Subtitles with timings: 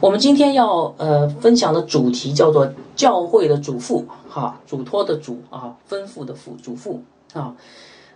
[0.00, 6.98] 我们今天要呃分享的主题叫做教会的嘱咐，哈，嘱托的嘱啊，吩咐的咐，嘱咐
[7.38, 7.54] 啊，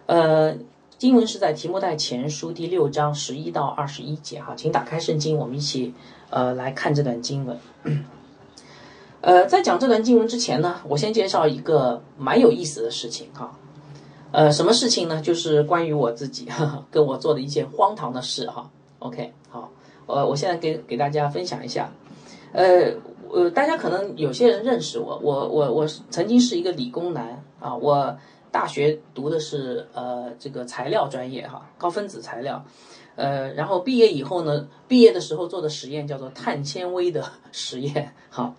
[0.07, 0.57] 呃，
[0.97, 5.93] 经文是在提摩太前书第六章十一到二十一节哈，请打开圣经，我们一起
[6.31, 7.59] 呃来看这段经文。
[9.21, 13.59] 呃，在讲这段经文之前呢，我先介绍一个蛮有意思的事情哈，
[14.33, 15.21] 呃，什么事情呢？
[15.21, 18.71] 就是关于我自己哈哈跟我做的一件荒唐的事哈。
[19.01, 19.35] OK，
[20.07, 21.91] 呃，我现在给给大家分享一下，
[22.53, 22.93] 呃，
[23.31, 28.17] 呃，大家可能有些人认识我，我我我曾经是一个理工男啊，我
[28.51, 32.65] 大学读的是呃这个材料专业哈，高分子材料，
[33.17, 38.55] 呃，然后毕业以后呢，毕业的时候做的实验叫做碳纤维的 实验哈，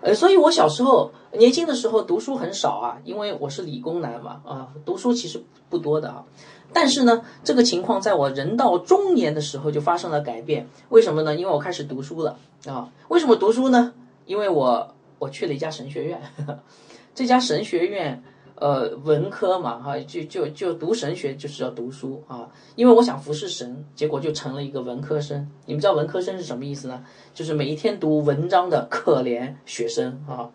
[0.00, 6.24] 呃，所以我小时候年轻的时候读书很少啊，因为我是理工男嘛啊，读书其实不多的啊。
[6.72, 10.68] 但是呢，这个情况在我人到中年的时候就发生了改变。
[10.90, 11.34] 为什么呢？
[11.34, 12.88] 因为我开始读书了啊。
[13.08, 13.92] 为什么读书呢？
[14.24, 16.22] 因为我我去了一家神学院，
[17.14, 18.22] 这家神学院
[18.54, 22.48] 呃文科嘛哈，就就就读神学就是要读书啊。
[22.76, 25.50] 因为我想服侍神，结果就成了一个文科生。
[25.66, 27.02] 你们知道文科生是什么意思呢？
[27.34, 30.48] 就是每一天读文章的可怜学生啊。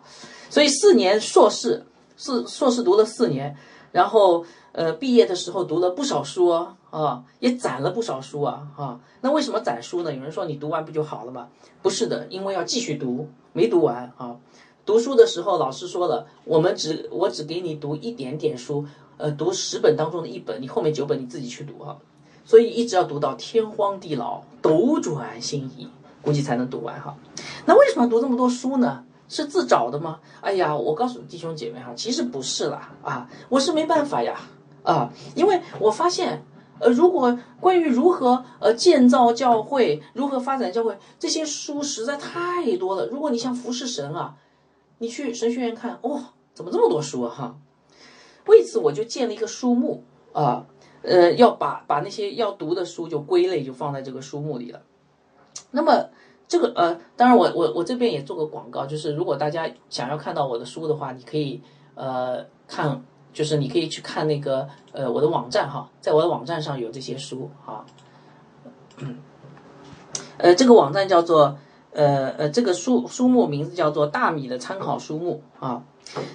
[0.48, 1.84] 所以四年硕士，
[2.16, 3.54] 四硕士读了四年，
[3.92, 4.46] 然后。
[4.76, 10.12] 呃，毕业的时候读了不少书啊，也攒了不少书啊，啊，那为什么攒书呢？
[10.12, 11.48] 有人说你读完不就好了吗？
[11.80, 14.36] 不是的，因为要继续读，没读完啊。
[14.84, 18.84] 读书的时候，老师说了，我们只我只给你读一点点书，
[19.16, 21.96] 呃，读十本当中的一本，你后面九本你自己去读啊。
[22.44, 25.88] 所以一直要读到天荒地老，斗转星移，
[26.20, 27.16] 估计才能读完哈。
[27.64, 29.04] 那为什么读这么多书呢？
[29.26, 30.20] 是自找的吗？
[30.42, 34.38] 哎呀，我告诉弟兄姐妹哈，其实不是啦啊，我是没办法呀。
[34.86, 36.44] 啊，因为我发现，
[36.78, 43.06] 呃，如果关于如何呃建造教会、如何发展教会这些书实在太多了。
[43.08, 44.36] 如果你像服侍神啊，
[44.98, 46.20] 你去神学院看，哇，
[46.54, 47.28] 怎么这么多书？
[47.28, 47.56] 哈，
[48.46, 50.64] 为此我就建了一个书目啊，
[51.02, 54.80] 呃，要把把那些要读的书就归类，就放在这个书目里了。
[55.72, 56.10] 那么
[56.46, 61.60] 这个呃，当然我我我这边也做个广告，就是如果大家想要看到我的书的话，你可以
[61.96, 63.04] 呃看。
[63.36, 67.84] 就是你可以去看那个呃我的网站哈，在我的网站上有这些书啊，
[70.38, 71.58] 呃这个网站叫做
[71.92, 75.84] 呃呃这个书书目名字叫做大米的参考书目啊，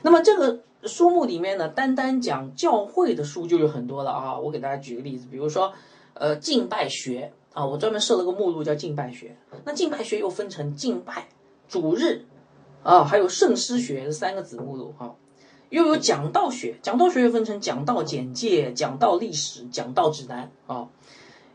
[0.04, 5.74] 那么这个书目里面呢，单单讲教会的书就有很多了啊，我给大家举个例子，比如说
[6.14, 9.36] 呃敬拜学啊，我专门设了个目录叫敬拜学，
[9.66, 11.30] 那敬拜学又分成敬拜
[11.68, 12.26] 主日
[12.84, 15.10] 啊，还有圣诗学这三个子目录啊。
[15.72, 20.88] 又有讲道学，讲道学又分成讲道简介、讲道历史、讲道指南啊。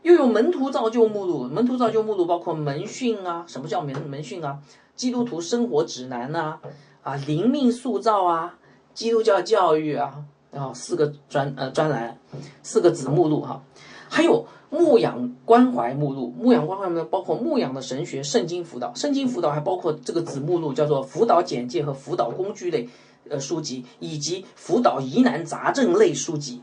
[0.01, 4.57] 又有门徒造就目录，门徒造就目录包括门训啊，什么叫门门训啊？
[4.95, 6.57] 基督徒生活指南呐，
[7.03, 8.57] 啊，灵命塑造啊，
[8.95, 12.17] 基督教教育啊，然后四个专呃专栏，
[12.63, 13.61] 四个子目录哈。
[14.09, 22.89] 还有牧养关怀目录，牧养关怀目录包括牧养的神学、圣经辅导，圣经辅导还包括这个子目录叫做辅导简介和辅导工具类。
[23.29, 26.61] 呃，书籍以及辅导疑难杂症类书籍，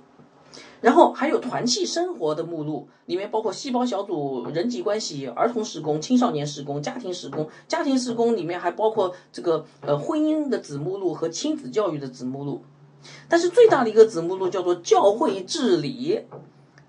[0.81, 7.49] 然后还有团契生活的目录，里面包括细胞小组、人际关系、儿童施工、青少年施工、家庭施工。
[7.67, 12.63] 家庭施工里面还包括这个呃婚姻的子目录和亲子教育的子目录，
[13.29, 16.21] 但是最大的一个子目录叫做教会治理。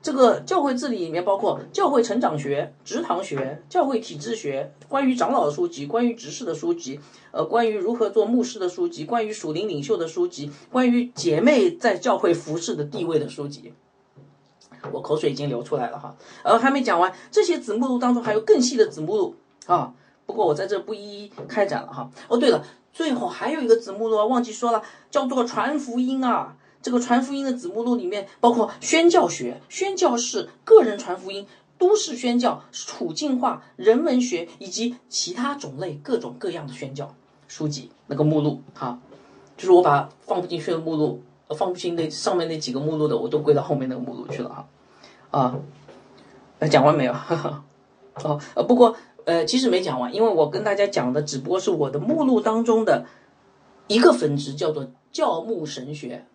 [0.05, 6.99] 这个教会治理里面包括教会成长学、职堂学、教会体制学、关于长老的书籍、关于执事的书籍、
[7.31, 13.73] 呃，关于如何做牧师的书籍、关于属灵领袖的书籍、关于姐妹在教会服侍的地位的书籍。
[14.91, 19.91] 我口水已经流出来了哈，呃，还没讲完，这些子目录当中还有更细的子目录啊，
[20.27, 22.07] 不过我在这不一一开展了哈。
[22.27, 22.63] 哦，对了，
[22.93, 26.57] 最后还有一个子目录忘记说了，叫做传福音啊。
[26.85, 31.47] 这个传福音的子目录里面包括宣教学、宣教士、个人传福音、
[31.79, 37.15] 都市宣教、处境化、人文学以及其他种类各种各样的宣教
[37.47, 37.89] 书籍。
[38.05, 38.99] 那个目录哈，
[39.57, 41.23] 就是我把放不进去的目录，
[41.57, 44.67] 放不进那上面那几个目录的，我都归到后面那个目录去了哈。
[45.31, 45.57] 啊，
[46.69, 47.13] 讲完没有？
[48.23, 53.07] 哦，呃，不过呃，其实没讲完，因为我跟大家讲的只不过是我的目录当中的
[53.87, 56.27] 一个分支，叫做教牧神学。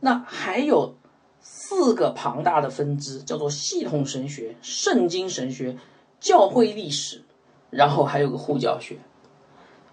[0.00, 0.94] 那还有
[1.40, 5.76] 四个庞大的分支，叫做系统神学、圣经神学、
[6.20, 7.22] 教会历史，
[7.70, 8.98] 然后还有个护教学。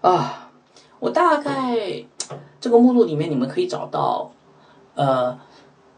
[0.00, 0.50] 啊，
[1.00, 2.04] 我大概
[2.60, 4.32] 这个目录里面你们可以找到
[4.94, 5.38] 呃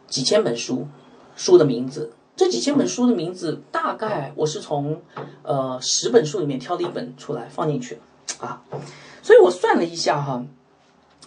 [0.06, 0.86] 几千本书，
[1.36, 2.12] 书的名字。
[2.36, 5.02] 这几千本书的名字，大概我是从
[5.42, 7.98] 呃十本书里面挑了一本出来放进去
[8.40, 8.62] 啊，
[9.22, 10.42] 所以我算了一下哈，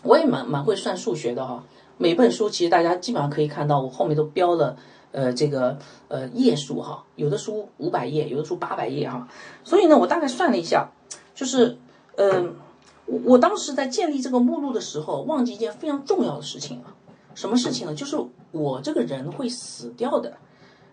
[0.01, 1.63] 我也蛮蛮会算数学的哈。
[1.97, 4.75] 每本书其实大家基本上可以看到，我后面都标了
[5.11, 9.27] 呃这个呃页数哈，有的书五百页，有的书八百页哈。
[9.63, 10.89] 所以呢，我大概算了一下，
[11.35, 11.77] 就是
[12.15, 12.55] 嗯，
[13.05, 16.95] 我我当时在建立这个目录的时候，忘记一件非常重要的事情了。
[17.35, 17.95] 什么事情呢？
[17.95, 18.17] 就是
[18.51, 20.37] 我这个人会死掉的。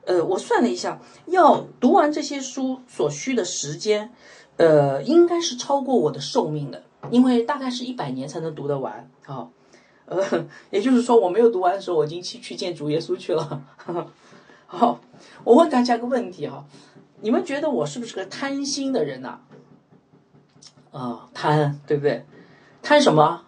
[0.06, 4.10] 呃，我算了一下，要读完这些书所需的时间，
[4.56, 9.48] 呃，应该是超过我的寿命的，因为大概是一百年才能读得完啊。
[10.10, 13.62] 呃， 也就是说，我没有读完的时候，我已经去去见主耶稣去了。
[14.66, 15.00] 好，
[15.44, 16.64] 我问大家个问题哈，
[17.20, 19.38] 你们觉得我是不是个贪心的人呐？
[20.90, 22.26] 啊，贪，对不对？
[22.82, 23.42] 贪什么？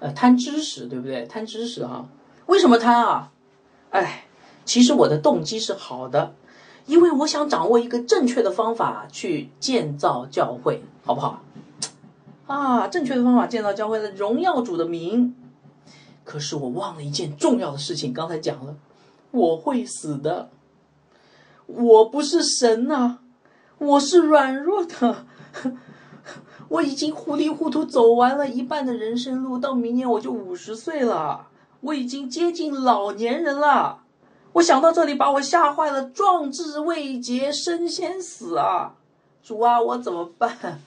[0.00, 1.24] 呃，贪知识，对不对？
[1.24, 2.06] 贪知识哈？
[2.46, 3.32] 为什么贪啊？
[3.90, 4.24] 哎。
[4.64, 6.34] 其实我的动机是好的，
[6.84, 11.42] 因为我想掌握一个正确的方法去建造教会，好不好？
[12.46, 15.34] 啊，正确的方法建造教会的荣耀主的名。
[16.28, 18.76] 可是我忘了一件重要的事情，刚才讲了，
[19.30, 20.50] 我会死的，
[21.64, 23.20] 我不是神呐，
[23.78, 25.24] 我是软弱的，
[26.68, 31.46] 我已经糊里糊涂走完了一半的人生路，到明年我就五十岁了，
[31.80, 34.02] 我已经接近老年人了。
[34.52, 36.10] 我想到这里，把我吓坏了。
[36.10, 38.96] 壮志未竭身先死啊！
[39.42, 40.78] 主啊，我怎么办？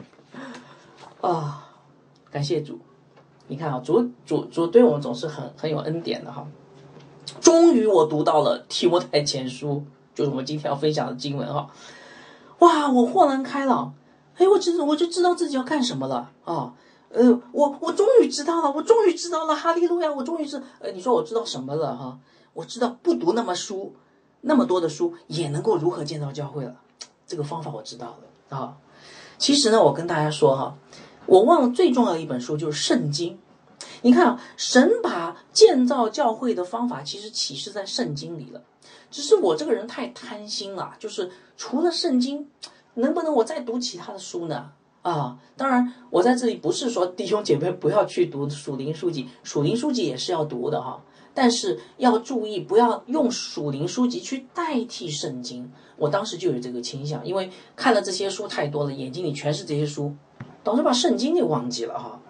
[1.20, 1.68] 啊，
[2.30, 2.78] 感谢主！
[3.50, 6.46] 你看啊，主主主对我们总是很很有恩典的哈。
[7.40, 9.82] 终于我读到了提摩太前书，
[10.14, 11.68] 就是我们今天要分享的经文哈。
[12.60, 13.92] 哇，我豁然开朗！
[14.36, 16.72] 哎，我知我就知道自己要干什么了啊！
[17.08, 20.12] 呃，我我终于知道了，我终于知道了，哈利路亚！
[20.12, 22.16] 我终于知，呃，你说我知道什么了哈？
[22.54, 23.96] 我知道不读那么书，
[24.42, 26.76] 那么多的书也能够如何建造教会了，
[27.26, 28.76] 这个方法我知道了啊。
[29.38, 30.76] 其实呢，我跟大家说哈，
[31.26, 33.38] 我忘了最重要的一本书就是圣经。
[34.02, 38.62] 你看啊，神把建造教会的方法其实启示在圣经里了。
[39.10, 42.48] 只是我这个人太贪心了，就是除了圣经，
[42.94, 44.70] 能不能我再读其他的书呢？
[45.02, 51.02] 啊，当然我在这里不是说弟兄姐妹不要去读属灵书籍，属灵书籍也是要读的哈。
[51.32, 55.70] 但是要注意，不要用属灵书籍去代替圣经。
[55.96, 60.14] 我当时就有这个倾向，因为看了这些书太多了，眼睛里全是这些书，
[60.62, 62.20] 导致把圣经给忘记了哈。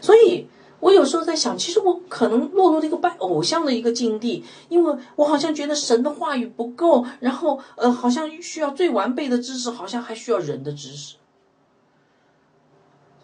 [0.00, 0.46] 所以
[0.80, 11.16] 我有时候在想，其实我可能落入了一个拜偶像的一个境地，因为我好像觉得神的话语不够，然后呃，好像需要最完备的知识，好像还需要人的知识，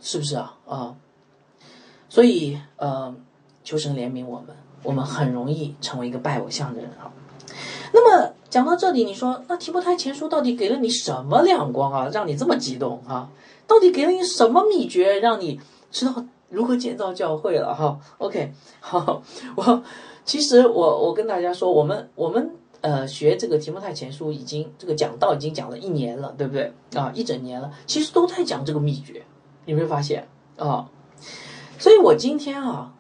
[0.01, 0.57] 是不是啊？
[0.67, 0.95] 啊，
[2.09, 3.15] 所以呃，
[3.63, 4.57] 求神怜悯我们。
[4.83, 7.13] 我们很容易成为一个拜偶像的人啊。
[7.93, 13.29] 那么讲到这里，你说那提摩太前书到底给了你什么亮光啊，让你这么激动啊？
[13.71, 15.61] 到底给了你什么秘诀，让你
[15.93, 19.23] 知道如何建造教会了哈？OK，好，
[19.55, 19.83] 我
[20.25, 22.51] 其实我我跟大家说，我们我们
[22.81, 27.13] 呃学这个提摩太前书已经这个讲道已经讲了一年了，对不对啊？
[27.15, 29.25] 一整年了，其实都在讲这个秘诀，
[29.67, 30.27] 有没有发现
[30.57, 30.89] 啊？
[31.79, 32.93] 所以我今天啊。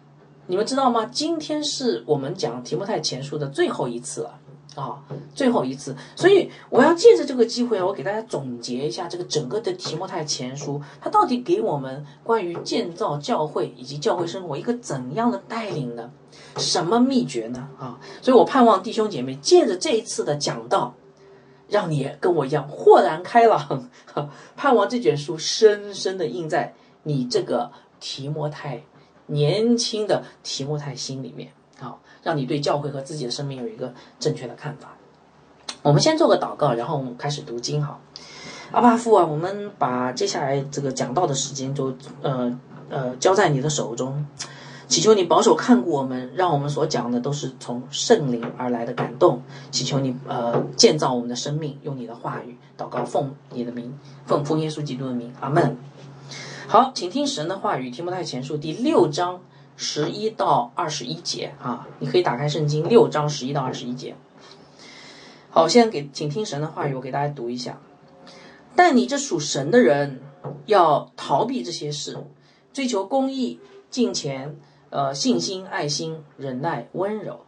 [0.46, 1.04] 你们知道吗？
[1.06, 4.40] 今天是我们讲提摩太前书的最后一次了，
[4.74, 5.02] 啊
[5.34, 5.96] 最后一次。
[6.14, 16.10] 所以我要借着这个机会啊，我给大家总结一下这个整个的提摩太前书，它到底给我们关于建造教会以及教会生活一个怎样的带领呢？
[16.56, 17.68] 什么秘诀呢？
[17.78, 20.94] 啊，所以我盼望弟兄姐妹借着这一次的讲道，
[21.68, 23.88] 让你跟我一样豁然开朗，
[24.56, 28.82] 盼望这卷书深深的印在你这个提摩太。
[29.32, 31.52] 年轻的提摩太心里面，
[32.22, 34.96] 让你对教会和自己的生命有一个正确的看法。
[35.82, 37.82] 我们先做个祷告，然后我们开始读经。
[37.82, 37.98] 哈，
[38.72, 42.58] 阿巴父啊，我们把接下来这个讲道的时间都呃
[42.90, 44.26] 呃交在你的手中，
[44.88, 49.42] 祈求你保守看顾我们，让我们所讲的都是从圣灵而来的感动。
[49.70, 55.78] 祈求你呃建造我们的生命，用你的话语祷告，奉你的名，奉奉耶稣基督的名，阿门。
[56.66, 59.40] 好，请听神的话语，《提摩太前书》第六章
[59.82, 64.14] 十一到二十一节啊，你可以打开圣经六章十一到二十一节。
[65.48, 67.80] 好，现在给，请听神的话语，我给大家读一下。
[68.76, 70.20] 但你这属神的人，
[70.66, 72.18] 要逃避这些事，
[72.74, 73.58] 追求公义、
[73.88, 74.54] 敬虔、
[74.90, 77.40] 呃信心、爱心、忍耐、温柔。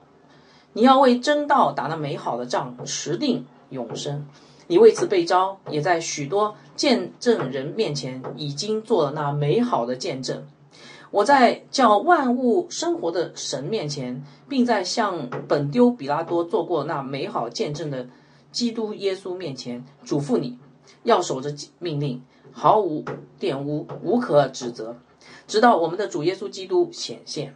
[0.73, 4.27] 你要为真道打那美好的仗，持定永生。
[4.69, 10.47] 你为此被招，也在许多见证人面前已经做了那美好的见证。
[11.13, 18.09] 我在叫万物生活的神面前，并在向本丢比拉多做过那美好见证的
[18.51, 20.59] 基督耶稣面前，嘱咐你
[21.03, 23.05] 要守着命令，毫无
[23.39, 24.97] 玷污，无可指责，
[25.47, 27.55] 直到我们的主耶稣基督显现。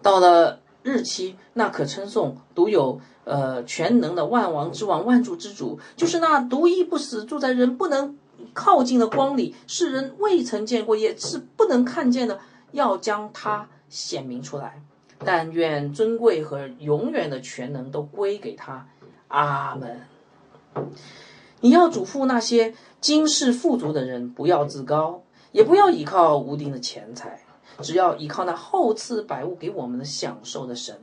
[0.00, 8.16] 到了日期，那可称颂独有呃全能的万王之王、万主之主，就是那独一不死、住在人不能
[8.54, 12.40] 靠近的光里，世人未曾见过，也是不能看见的。
[12.76, 14.82] 要将它显明出来，
[15.24, 18.86] 但愿尊贵和永远的全能都归给他。
[19.28, 20.02] 阿门。
[21.62, 27.40] 你要嘱咐那些今世富足的人，不要自高，也不要依靠无定的钱财，
[27.80, 31.00] 只要依靠那厚赐百物给我们的享受的神。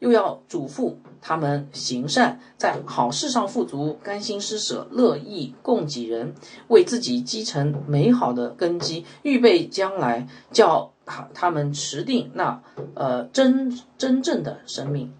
[0.00, 6.34] 又要嘱咐他们行善，在好事上富足，甘心施舍，乐意供给人，
[6.68, 12.62] 为自己积成美好的根基，预备将来叫他他们持定那
[12.94, 15.12] 呃真真正的生命。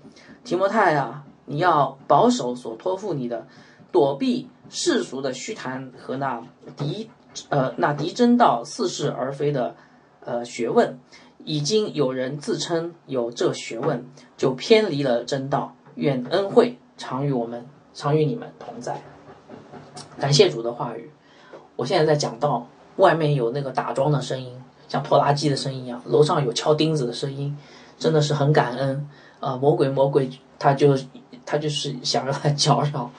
[0.45, 3.47] 提摩太啊，你要保守所托付你的，
[3.91, 7.11] 躲避世俗的虚谈和那敌
[7.49, 9.75] 呃那敌真道似是而非的
[10.25, 10.99] 呃学问。
[11.45, 14.05] 已经有人自称有这学问，
[14.37, 15.75] 就偏离了真道。
[15.95, 19.01] 愿恩惠常与我们，常与你们同在。
[20.19, 21.11] 感谢主的话语。
[21.77, 22.67] 我现在在讲到，
[22.97, 24.58] 外面有那个打桩的声音，
[24.89, 27.57] 像拖拉机的声音一样；楼上有敲钉子的声音，
[27.99, 29.57] 真的是很感恩啊！
[29.57, 30.97] 魔鬼，魔鬼，他就
[31.47, 33.11] 他就是想让他搅扰。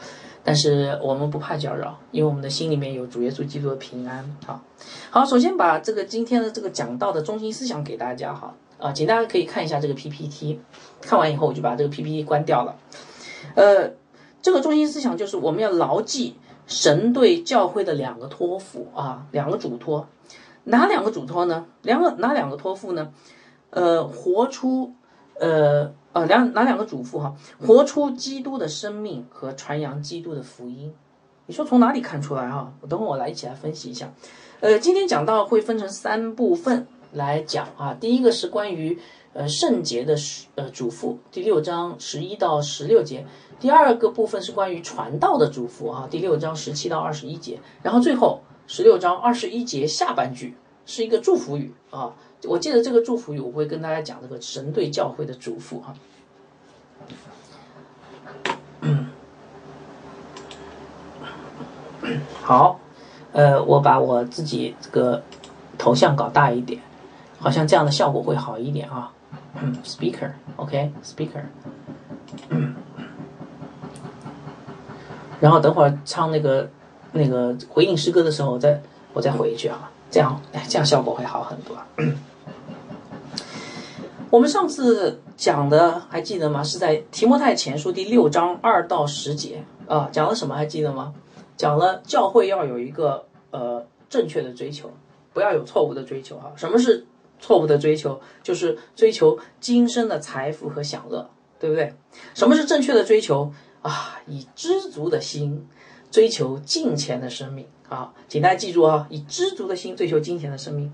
[0.43, 4.17] 但是我们不怕搅扰，因为我们的心里面有主耶稣基督的平安。
[4.47, 4.63] 啊，
[5.11, 10.59] 好，首先把这个今天的这个讲道的中心思想给大家哈啊，请大家可以看一下这个 PPT，
[11.01, 12.75] 看完以后我就把这个 PPT 关掉了。
[13.55, 13.91] 呃，
[14.41, 16.35] 这个中心思想就是我们要牢记
[16.65, 20.07] 神对教会的两个托付啊，两个嘱托，
[20.69, 21.65] 哪两个嘱托呢？
[21.81, 23.11] 两个哪两个托付呢？
[23.69, 24.93] 呃，活出
[25.39, 25.91] 呃。
[26.11, 27.35] 呃，两哪两个嘱咐哈？
[27.61, 30.91] 活出基督的生命和传扬基督的福音，
[31.45, 32.73] 你说从哪里看出来哈？
[32.81, 34.11] 我等会我来一起来分析一下。
[34.59, 37.93] 呃，今天讲到会分成三部分来讲啊。
[37.93, 38.97] 第一个是关于
[39.33, 40.15] 呃圣洁的
[40.55, 43.19] 呃嘱咐，第六章十一到十六节；
[43.59, 52.13] 第二个部分是关于传道的嘱咐哈，第六章十七到二十一节；然后最后十六章二十一节下半句是一个祝福语啊。
[52.43, 55.95] 我记得这个祝福语，我会跟大家讲这个神对教会的嘱咐哈。
[62.43, 62.79] 好，
[63.33, 65.23] 呃，我把我自己这个
[65.75, 66.79] 头像搞大一点，
[67.39, 69.11] 好像这样的效果会好一点啊。
[69.83, 71.41] Speaker，OK，Speaker。
[75.39, 76.69] 然后等会儿唱那个
[77.11, 78.81] 那个回应诗歌的时候，我再
[79.13, 81.77] 我再回一句啊，这样哎，这样效果会好很多。
[84.29, 86.63] 我们上次讲的还记得吗？
[86.63, 91.13] 是在提摩太前书第六章二到十节啊，讲了什么还记得吗？
[91.57, 94.91] 讲了教会要有一个呃正确的追求，
[95.33, 96.53] 不要有错误的追求哈。
[96.55, 97.07] 什么是
[97.39, 98.21] 错误的追求？
[98.43, 101.27] 就是追求今生的财富和享乐，
[101.59, 101.93] 对不对？
[102.35, 103.51] 什么是正确的追求
[103.81, 104.19] 啊？
[104.27, 105.67] 以知足的心
[106.11, 108.13] 追求金钱的生命啊！
[108.27, 110.91] 请大家记住啊，以知足的心追求金钱的生命。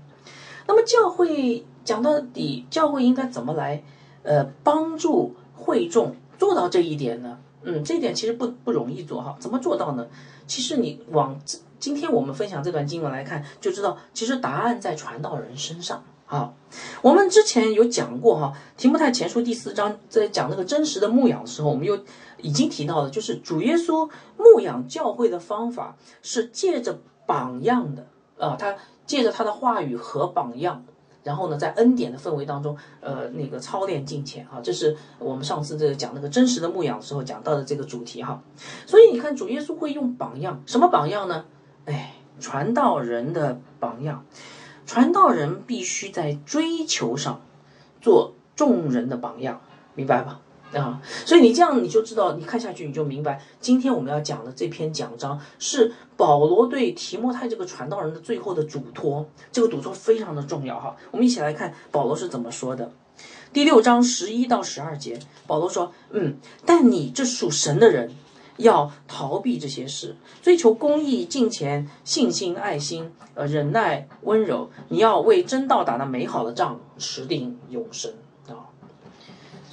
[0.66, 1.64] 那么教会。
[1.86, 3.80] 讲到底，教会应该怎么来，
[4.24, 7.38] 呃，帮助会众做到这一点呢？
[7.62, 9.36] 嗯，这一点其实不不容易做哈。
[9.38, 10.04] 怎么做到呢？
[10.48, 11.40] 其实你往
[11.78, 16.02] 今天我们分享这段经文来看，就知道其实答案在传道人身上。
[16.24, 16.56] 好，
[17.02, 21.96] 我们之前有讲过哈，《提摩太前书》第四章在讲那个真实的牧养的时候，我们又
[22.38, 28.06] 已经提到了，就是主耶稣牧养教会的方法是借着榜样的
[28.38, 28.76] 啊，他
[29.06, 30.84] 借着他的话语和榜样。
[31.22, 38.40] 然后呢，在恩典的氛围当中，呃，那个操练敬虔啊，这是我们上次这个讲那个真实的牧养时候讲到的这个主题哈。
[38.86, 41.44] 所以你看，主耶稣会用榜样，什么榜样呢？
[41.86, 44.24] 哎，传道人的榜样，
[44.86, 47.40] 传道人必须在追求上
[48.00, 49.60] 做众人的榜样，
[49.96, 50.40] 明白吧？
[50.76, 60.94] 啊，所以你这样你就知道，你看下去你就明白，今天我们要讲的这篇讲章是保罗对提摩太这个传道人的最后的嘱托，这个嘱托非常的重要哈。
[61.10, 62.92] 我们一起来看保罗是怎么说的。
[63.52, 68.12] 第六章十一到十二节，保罗说：“嗯，但你这属神的人，
[68.58, 74.68] 要逃避这些事，追求公义、敬虔、信心、爱心、呃忍耐、温柔。
[74.88, 78.12] 你要为真道打那美好的仗，持定永生。”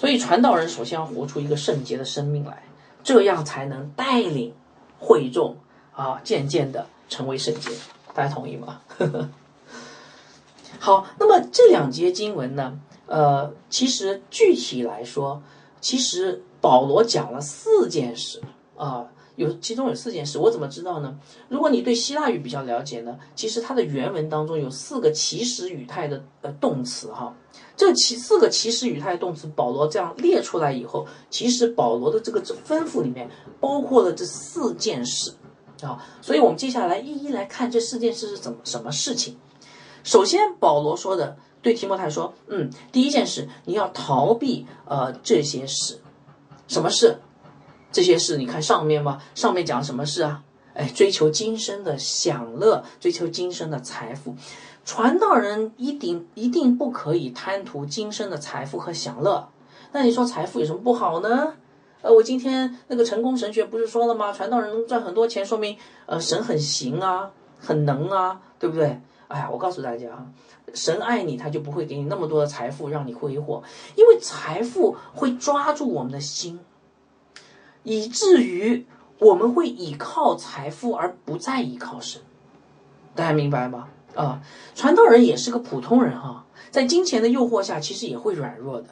[0.04, 2.62] 所以，传道人首先要活出一个圣洁的生命来，
[3.06, 4.54] 这样才能带领
[5.00, 5.56] 会众
[5.96, 7.72] 啊，渐渐的成为圣洁。
[8.14, 8.82] 大家同意吗？
[10.78, 15.42] 好，那么这两节经文呢，呃，其实具体来说，
[15.80, 18.42] 其实保罗讲了四件事
[18.76, 19.06] 啊。
[19.36, 21.18] 有其中有四件事，我怎么知道呢？
[21.50, 27.36] 如果你对希腊语比较了解呢，其实它的原文当中有四个祈使语态的呃动词哈。
[27.76, 35.34] 这其四个祈使语态动词，保罗这样列出来以后，其实保罗的这个吩咐里面包括了这四件事
[35.82, 36.04] 啊。
[36.22, 39.38] 所以我们接下来一一来看这四件事是怎么什么事情。
[40.04, 46.00] 首先，保罗说的对提摩太说，嗯，第一件事你要逃避呃这些事，
[46.68, 47.20] 什么事？
[47.94, 49.22] 这些事你看上面吗？
[49.36, 50.44] 上面讲什么事啊？
[50.74, 54.36] 哎，追求今生的享乐，追求今生的财富。
[54.84, 59.48] 传道人一定一定不可以贪图今生的财富和享乐。
[59.92, 61.54] 那你说财富有什么不好呢？
[62.02, 64.34] 呃，我今天那个成功神学不是说了吗？
[64.34, 69.00] 传道人能赚很多钱，说明呃神很行啊，很能啊，对不对？
[69.28, 70.26] 哎呀，我告诉大家啊，
[70.74, 73.62] 神爱你，他就不会给你那么多的财富让你挥霍，
[73.96, 76.60] 因为财富会抓住我们的心。
[77.84, 78.86] 以至于
[79.20, 82.22] 我们会依靠财富而不再依靠神，
[83.16, 83.90] 大家明白吗？
[84.16, 84.42] 啊，
[84.76, 88.90] 传道人也是个普通人哈，在金钱的诱惑下，其实也会软弱的。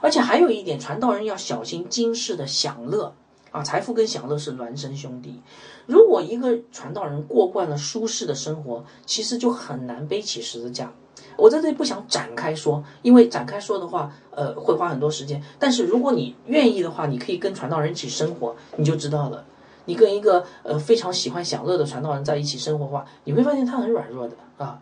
[0.00, 3.14] 而且还有一点，传道人要小心今世的享乐
[3.50, 5.40] 啊，财富跟享乐是孪生兄弟。
[5.86, 10.92] 如果一个传道人过惯了舒适的生活，其实就很难背起十字架。
[11.36, 15.42] 我在这里不想展开说，因为展开说的话，呃，会花很多时间。
[15.58, 19.44] 但是如果你愿意的话，你可以跟传道人一起生活，你就知道了。
[19.86, 24.78] 你跟一个呃非常喜欢享乐的传道人在一起生活的话，你会发现他很软弱的啊。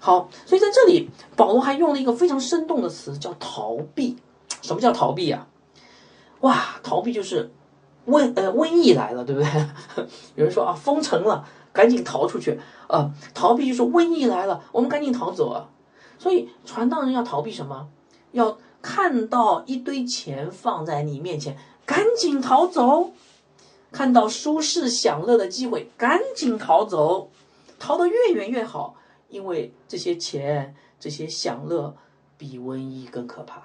[0.00, 4.16] 好，所以在这里，保罗还用了一个非常生动的词，叫逃避。
[4.62, 5.46] 什么叫逃避啊？
[6.40, 7.50] 哇，逃避就是
[8.08, 9.48] 瘟呃瘟疫来了，对不对？
[10.34, 13.10] 有人说啊，封城了，赶紧逃出去啊！
[13.34, 15.68] 逃避就是瘟疫来了，我们赶紧逃走啊！
[16.18, 17.88] 所以，传道人要逃避什么？
[18.32, 23.12] 要看到一堆钱放在你面前，赶紧逃走；
[23.90, 27.30] 看到舒适享乐的机会，赶紧逃走，
[27.78, 28.96] 逃得越远越好。
[29.28, 31.96] 因为这些钱、这些享乐
[32.36, 33.62] 比瘟疫更可怕。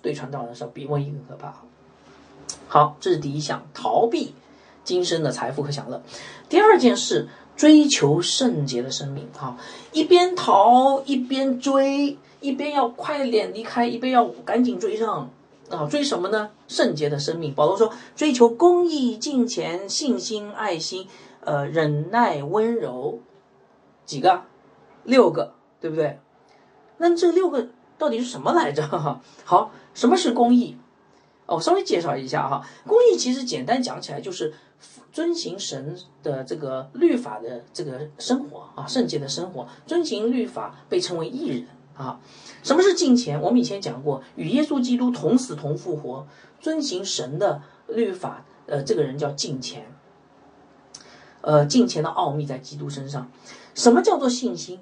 [0.00, 1.54] 对传道人说，比瘟疫更可怕。
[2.68, 4.34] 好，这是第一项，逃避
[4.86, 6.02] 今生的财富和享乐。
[6.48, 7.28] 第二件事。
[7.56, 9.56] 追求圣洁的生命，哈，
[9.90, 15.30] 一边逃一边追，一边要快点离开，一边要赶紧追上，
[15.70, 16.50] 啊，追什么呢？
[16.68, 17.54] 圣洁的生命。
[17.54, 21.08] 保罗说，追求公义、敬虔、信心、爱心，
[21.40, 23.20] 呃，忍耐、温柔，
[24.04, 24.42] 几个？
[25.04, 26.18] 六个，对不对？
[26.98, 28.86] 那这六个到底是什么来着？
[28.86, 30.76] 哈好，什么是公义？
[31.46, 34.52] 哦，稍微介绍一下哈，公义其实简单讲起来就是
[35.12, 42.20] 遵行神的这个律法的这个生活啊，圣洁的生活，遵行律法被称为义人啊。
[42.62, 43.40] 什么是敬虔？
[43.40, 46.26] 我们以前讲过，与耶稣基督同死同复活，
[46.60, 49.86] 遵行神的律法，呃，这个人叫敬虔。
[51.40, 53.30] 呃，敬虔的奥秘在基督身上。
[53.74, 54.80] 什么叫做信心？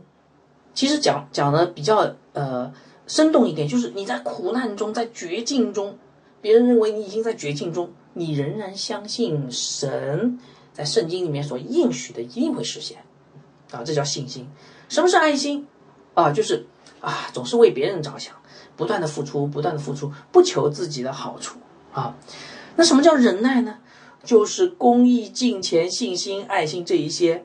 [0.72, 2.72] 其实讲讲的比较呃
[3.07, 5.98] 生动一点，就是你在苦难中，在绝境中。
[6.40, 10.38] 别人认为你已经在绝境中，你仍然相信神
[10.72, 13.05] 在圣经里面所应许的一定会实现，
[13.70, 14.48] 啊，这叫信心。
[14.88, 15.66] 什么是爱心？
[16.14, 16.66] 啊，就是
[17.00, 18.35] 啊，总是为别人着想，
[18.77, 21.59] 不断的付出，不断的付出，不求自己的好处
[21.92, 22.16] 啊。
[22.77, 23.79] 那什么叫忍耐呢？
[24.24, 27.44] 就是公益、敬虔、信心、爱心这一些，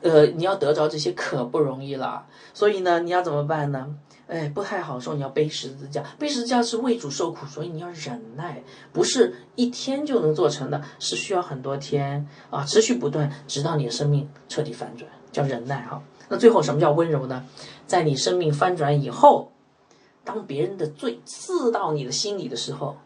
[0.00, 2.26] 呃，你要得着这些可不容易了。
[2.54, 3.96] 所以呢，你要怎么办呢？
[4.26, 5.14] 哎，不太好受。
[5.14, 16.02] 你要背十字架，背十字架是为主受苦，所以你要忍耐，不是一天就能做成的，是需要很多天啊，持续不断，直到你的生命彻底反转，叫忍耐哈。
[16.30, 17.44] 那最后什么叫温柔呢？
[17.86, 19.52] 在你生命翻转以后，
[20.24, 22.96] 当别人的罪刺到你的心里的时候，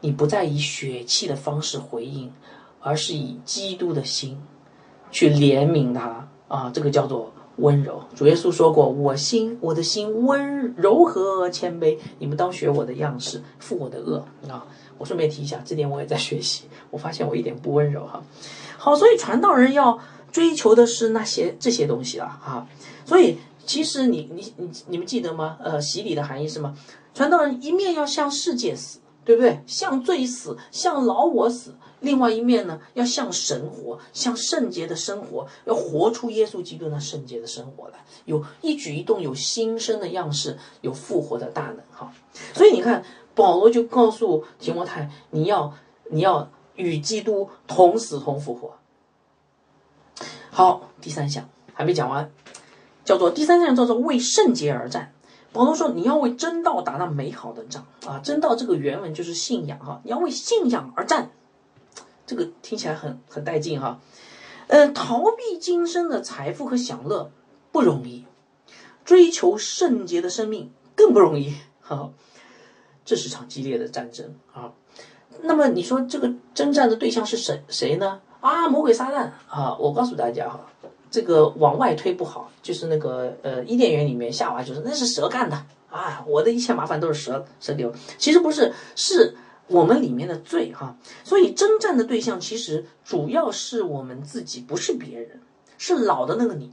[0.00, 2.30] 你不再以血气的方式回应，
[2.80, 4.38] 而是以基督的心
[5.10, 7.32] 去怜悯他啊，这个叫做。
[7.56, 14.66] 温柔，主耶稣说过：“我心，我的心温柔和谦卑，你们当学我的样式，负我的恶啊！”
[14.98, 16.64] 我顺便提一下，这点我也在学习。
[16.90, 18.22] 我发现我一点不温柔哈。
[18.76, 19.98] 好，所以传道人要
[20.30, 22.66] 追求的是那些这些东西了哈。
[23.04, 25.56] 所以其实你你你你们记得吗？
[25.62, 26.76] 呃，洗礼的含义是吗？
[27.12, 29.60] 传道人一面要向世界死，对不对？
[29.66, 31.74] 向罪死，向老我死。
[32.04, 42.12] 另外一面呢，要像神活，像圣洁的生活，要活出耶稣基督那圣洁的生活来，有一举一动有新生的样式，有复活的大能哈。
[42.52, 45.74] 所以你看，保罗就告诉提摩太，你要
[46.10, 48.76] 你要与基督同死同复活。
[50.50, 52.30] 好，第三项还没讲完，
[53.04, 55.10] 叫做第三项叫做为圣洁而战。
[55.52, 58.18] 保罗说你要为真道打那美好的仗啊！
[58.24, 61.30] 真道这个原文就是信仰哈，你要为信仰而战，
[62.26, 64.00] 这个听起来很很带劲哈。
[64.66, 67.30] 呃，逃避今生的财富和享乐
[67.70, 68.24] 不容易，
[69.04, 72.10] 追求圣洁的生命更不容易哈。
[73.04, 74.72] 这是场激烈的战争啊。
[75.42, 78.20] 那么你说这个征战的对象是谁谁呢？
[78.40, 79.76] 啊，魔鬼撒旦啊！
[79.78, 80.66] 我告诉大家哈，
[81.10, 85.56] 这个往外推不好，就是那个呃伊甸园里面夏娃就是那是蛇干的
[85.90, 86.24] 啊！
[86.26, 89.36] 我的一切麻烦都是蛇蛇给我，其实不是，是
[89.68, 90.96] 我们里面的罪哈。
[91.24, 95.40] 所以征战的对象其实主要是我们自己，不是别人，
[95.78, 96.72] 是老的那个你，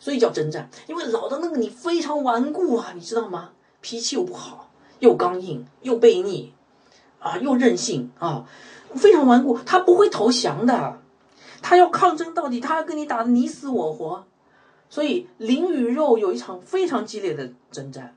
[0.00, 3.50] 所以叫征战，因为老的那个你非常顽固啊，你知道吗？
[3.80, 6.52] 脾气又不好，又刚硬，又悖逆，
[7.18, 8.46] 啊，又任性啊。
[8.94, 11.00] 非常顽固，他不会投降的，
[11.60, 14.24] 他要抗争到底，他要跟你打的你死我活，
[14.88, 18.16] 所以灵与肉有一场非常激烈的征战，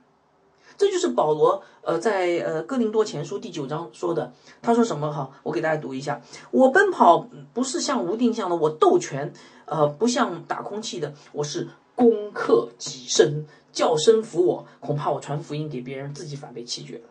[0.78, 5.30] 这就是保罗呃在呃哥林多前书第九章说的，他说什么哈？
[5.42, 9.30] 我给大家读一下，我奔跑不是像无定向的，我斗拳
[9.66, 17.02] 呃不像打空气的，我是攻克己身，叫声服我，恐怕我传福音给别人，自己反被弃绝了，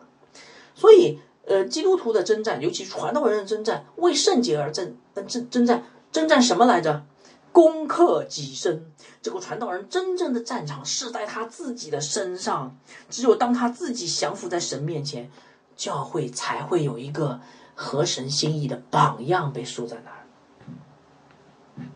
[0.74, 1.18] 所以。
[1.50, 4.94] 呃，基督徒的征战，尤其传道人的征战，为圣洁而征，
[5.26, 7.06] 征征战，征战什么来着？
[7.52, 8.90] 攻克己身。
[9.20, 12.76] 这个传道人真正的战场是在他自己的身上。
[13.10, 15.30] 只有当他自己降服在神面前，
[15.76, 17.40] 教会才会有一个
[17.74, 21.86] 合神心意的榜样被竖在那儿。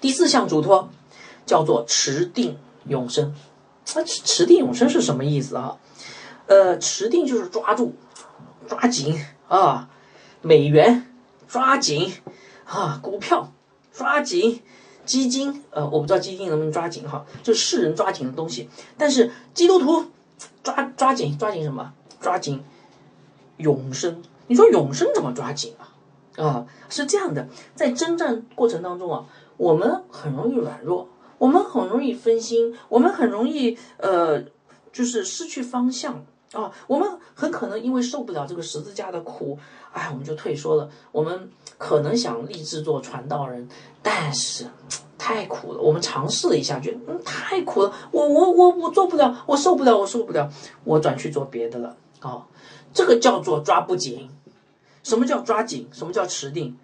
[0.00, 0.90] 第四项嘱托
[1.46, 3.34] 叫做持定永生。
[3.94, 5.78] 那持定永生是什么意思啊？
[6.46, 7.94] 呃，持定就是抓住。
[8.68, 9.90] 抓紧啊，
[10.40, 11.12] 美元
[11.48, 12.14] 抓紧
[12.64, 13.52] 啊，股票
[13.92, 14.62] 抓紧，
[15.12, 18.66] 基金呃，我不知道基金能不能抓紧哈，就是世人抓紧的东西。
[18.96, 20.06] 但是基督徒
[20.62, 21.92] 抓抓紧抓紧什么？
[22.18, 22.62] 抓紧
[23.58, 24.22] 永生。
[24.46, 25.92] 你说永生怎么抓紧啊？
[26.42, 29.26] 啊，是这样的，在征战过程当中啊，
[29.58, 34.42] 我们很容易软弱，我们很容易分心，我们很容易呃，
[34.90, 36.24] 就是失去方向。
[36.52, 39.58] 啊，我们很可能因为受不了这个十字架的苦，
[39.92, 40.90] 哎，我们就退缩了。
[41.10, 43.66] 我们可能想立志做传道人，
[44.02, 44.66] 但是
[45.16, 45.80] 太苦了。
[45.80, 50.50] 我们尝试了一下，觉得嗯太苦了，我我我我做不了，我受不了，我受不了，
[50.84, 51.96] 我转去做别的了。
[52.20, 52.46] 啊，
[52.92, 54.28] 这个叫做抓不紧。
[55.02, 55.88] 什么叫抓紧？
[55.90, 56.76] 什么叫持定？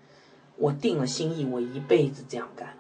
[0.56, 2.74] 我定了心意，我一辈子这样干，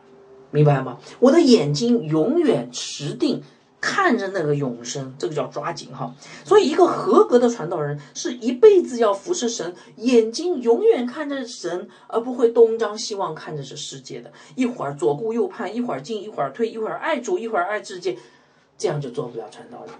[0.50, 0.98] 明白吗？
[1.20, 3.42] 我的眼睛永远持定。
[3.80, 6.14] 看着那个永生，这个叫抓紧哈。
[6.44, 14.32] 所以，一个合格的传道人是一辈子要服侍神，眼睛永远看着神，而不会东张西望看着这世界的。
[14.56, 18.18] 一会儿左顾右盼，一会儿进，一会儿退，一会儿爱主，一会儿爱世界，
[18.76, 19.94] 这样就做不了传道人。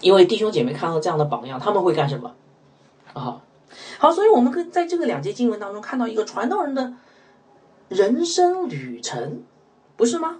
[0.00, 2.34] 因为弟兄姐妹看到这样的榜样，他们会干什么？
[3.12, 3.42] 啊，
[3.98, 6.94] 好，所以我们可在这个两节经文当中看到一个传道人的
[7.88, 9.42] 人生旅程，
[9.96, 10.38] 不是吗？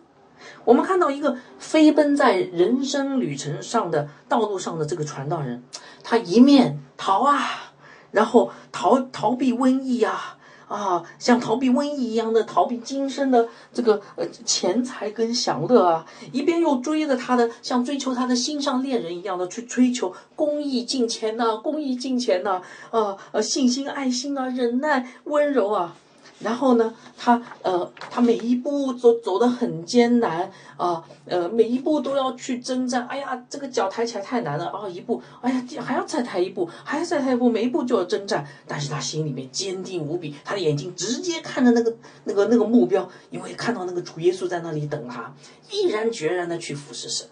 [0.65, 5.63] 我们看到一个飞奔在人生旅程上的道路上的这个传道人，
[6.05, 7.73] 他一面逃啊，
[8.11, 10.37] 然后逃逃避瘟疫呀，
[10.69, 25.97] 啊，像逃避瘟疫一样的逃避今生的这个呃钱财跟享乐啊，一边又追着他的像追求他的心上恋人一样的去追求公益金钱呐，公益金钱呐，啊呃信心爱心啊，忍耐温柔啊。
[26.43, 33.07] 然后呢，他呃，他每一步走走得很艰难啊，呃，每一步都要去征战。
[33.07, 34.89] 哎呀，这个脚抬起来太难了啊！
[34.89, 38.47] 一步，哎呀，还要再抬一步，还要再抬一步，每一步就要征战。
[38.67, 45.33] 但是他心里面坚定无比，他的眼睛直接看着那个那个那个目标，因为看到那个主耶稣在那里等他，
[45.71, 47.27] 毅然决然的去服侍神。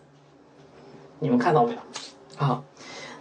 [1.19, 1.79] 你们看到没有？
[2.39, 2.63] 啊，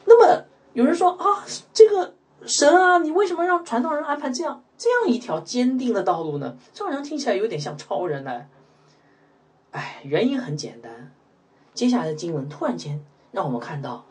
[0.06, 2.14] 那么有人说啊，这个。
[2.46, 6.56] 神啊，你为什么让传道人安排这样这样一条坚定的道路呢？
[6.74, 8.46] 这好像听起来有点像超人呢。
[9.72, 11.12] 哎，原因很简单，
[11.74, 14.06] 接下来的经文突然间让我们看到，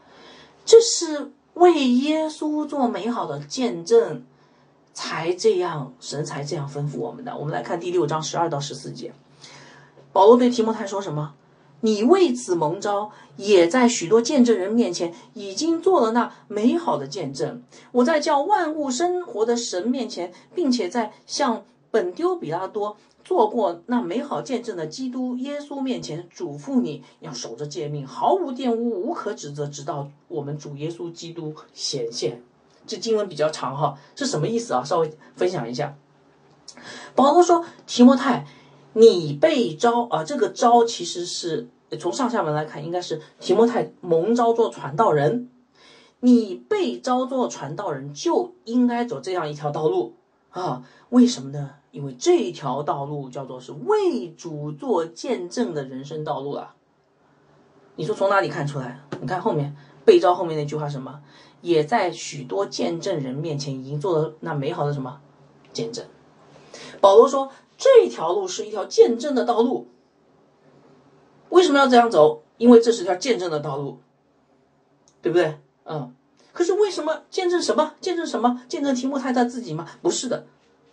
[0.67, 4.25] 这是为耶稣做美好的见证，
[4.93, 7.35] 才这样神才这样吩咐我们的。
[7.37, 9.15] 我们来看第六章十二到十四节，
[10.13, 11.35] 保罗对提摩太说什么？
[11.81, 17.63] 你为此蒙召，也在许多见证人面前已经做了那美好的见证。
[17.93, 32.43] 我在叫万物生活的神面前，并且在向本丢比拉多做过那美好见证的基督耶稣面前，嘱咐你要守着诫命，毫无玷污，无可指责，直到我们主耶稣基督显现。
[32.89, 34.83] 这经文比较长哈，是什么意思啊？
[34.83, 35.95] 稍微分享一下。
[37.15, 38.47] 保罗说：“提摩太。”
[38.99, 41.69] 你被招啊，这个招其实是
[42.01, 45.49] 从上下文来看，应该是提摩太蒙召做传道人。
[46.19, 50.15] 你被招做传道人，就应该走这样一条道路
[50.51, 50.83] 啊？
[51.11, 51.71] 为什么呢？
[51.93, 56.75] 因为这条道路叫做是为主做见证的人生道路啊。
[57.95, 59.01] 你说从哪里看出来？
[59.21, 61.21] 你看后面被招后面那句话什么？
[61.61, 65.21] 也在许多见证人面前已经做了那美好的什么
[65.73, 66.05] 见证。
[67.01, 67.49] 保罗说
[67.79, 69.87] 这条路是一条见证的道路。
[71.49, 72.43] 为什么要这样走？
[72.59, 74.01] 因为这是条见证的道路，
[75.23, 75.59] 对不对？
[75.87, 76.15] 嗯。
[76.53, 77.95] 可是为什么见证什么？
[78.03, 78.63] 见证什么？
[78.69, 79.89] 见证提莫太他自己吗？
[80.03, 80.45] 不是的，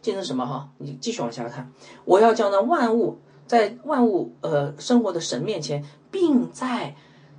[0.02, 0.46] 见证什么？
[0.46, 1.70] 哈，你继续往下看。
[2.06, 3.18] 我要将那万物
[3.48, 5.84] 在万物呃生活的神面前。
[6.16, 6.96] 并在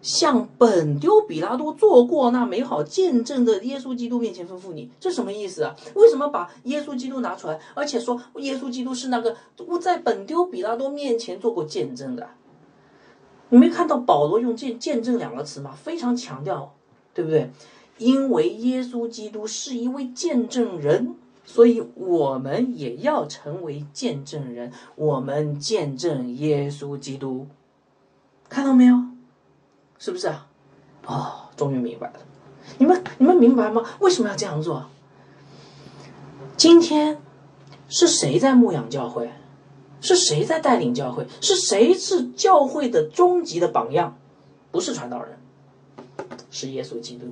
[0.06, 5.74] 向本丢比拉多做过那美好见证的耶稣基督面前吩咐你，这什么意思啊？
[5.96, 9.34] 为什么把耶稣基督拿出来，而且说耶稣基督是那个
[9.66, 12.28] 我在本丢比拉多面前做过见证的？
[13.48, 15.72] 你没看到保罗用“见见证”两个词吗？
[15.72, 16.72] 非常强调，
[17.12, 17.50] 对不对？
[17.98, 27.48] 因为耶稣基督是一位见证人，所以我们也要成为见证人，我们见证耶稣基督。
[28.48, 28.94] 看到没有？
[30.06, 30.46] 是不是啊？
[31.04, 32.20] 哦，终于明白了。
[32.78, 33.82] 你们你们明白吗？
[33.98, 34.86] 为什么要这样做？
[36.56, 37.20] 今天
[37.88, 39.32] 是谁在牧养教会？
[40.00, 41.26] 是谁在带领教会？
[41.40, 44.16] 是谁是教会的终极的榜样？
[44.70, 45.40] 不是传道人，
[46.52, 47.26] 是耶稣基督。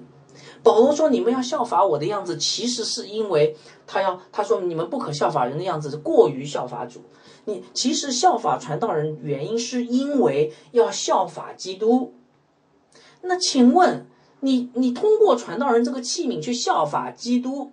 [0.65, 3.57] 保罗说：“你们要效法我的样子，其实是因为
[3.87, 7.03] 他要他说你们不可效法人的样子，是过于效法主。
[7.45, 12.15] 你其实效法传道人，原因是因为要效法基督。
[13.25, 14.07] 那请问
[14.41, 17.73] 你你通过传道人这个器皿去效法基督，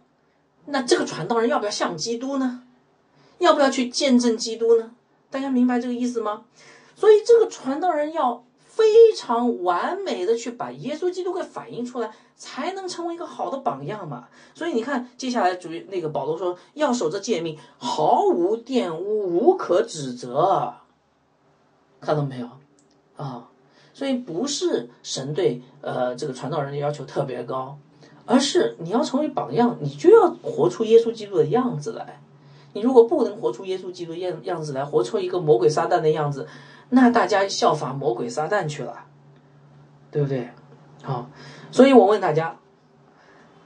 [0.66, 2.64] 那这个传道人要不要像基督呢？
[3.38, 4.92] 要不要去见证基督呢？
[5.30, 6.46] 大家明白这个意思吗？
[6.96, 14.30] 所以这个传道人要。”非常完美的去把耶稣基督给反映出来，才能成为一个好的榜样嘛。
[14.56, 20.74] 所以你看，接下来主那个保罗说要守着诫命，毫无玷污，无可指责。
[22.00, 22.50] 看到没有
[23.18, 23.51] 啊？
[24.02, 27.78] 所以不是神对呃这个传道人的要求特别高，
[28.26, 32.20] 而是你要成为榜样，你就要活出耶稣基督的样子来。
[32.74, 36.48] 你如果不能活出耶稣基督样样子来，活出一个魔鬼撒旦的样子。
[36.90, 39.06] 那大家效法魔鬼撒旦去了，
[40.10, 40.50] 对不对？
[41.04, 41.30] 好，
[41.70, 42.58] 所以我问大家，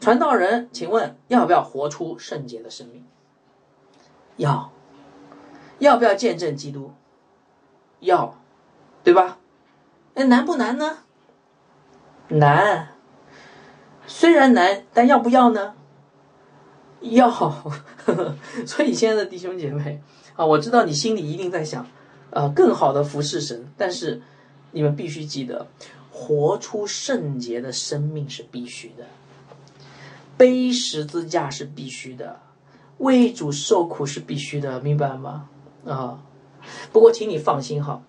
[0.01, 3.05] 传道人，请问要不要活出圣洁的生命？
[4.35, 4.69] 要，
[5.79, 6.91] 要不要见证基督？
[8.01, 8.35] 要，
[9.01, 9.37] 对吧？
[10.15, 10.97] 那难不难呢？
[12.29, 12.89] 难，
[14.07, 15.75] 虽然难，但要不要呢？
[17.01, 17.29] 要。
[17.29, 17.49] 呵
[18.05, 20.01] 呵所以，亲爱的弟兄姐妹
[20.35, 21.85] 啊，我知道你心里一定在想。
[22.31, 24.21] 呃，更好的服侍神，但是
[24.71, 25.67] 你们必须记得，
[26.11, 29.05] 活出圣洁的生命是必须的，
[30.35, 32.41] 背十字架是必须的，
[32.97, 35.47] 为主受苦是必须的，明白吗？
[35.85, 36.19] 啊，
[36.91, 38.01] 不过请你放心哈，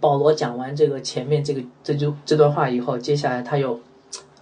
[0.00, 3.80] 保罗讲完这个前面这个这就这段话以后，接下来他又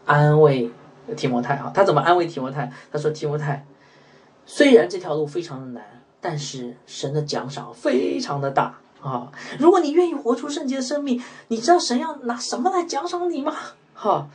[0.04, 0.70] 安慰
[1.16, 2.72] 提摩太啊，他怎么安慰提摩太？
[2.92, 3.64] 他说提摩太，
[4.46, 5.84] 虽然这条路非常的难，
[6.20, 8.78] 但是神的奖赏非常的大。
[9.02, 9.32] 啊！
[9.58, 13.54] 如果你愿意活出圣洁的生命，你知道神要拿什么来奖赏你吗？
[13.94, 14.28] 哈，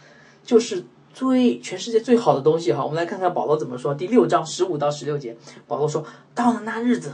[0.43, 2.73] 就是最全世界最好的东西。
[2.73, 3.93] 哈，我们来看看保罗怎么说。
[3.93, 7.13] 第六章十五到十六节，保罗说：“到了那日子。”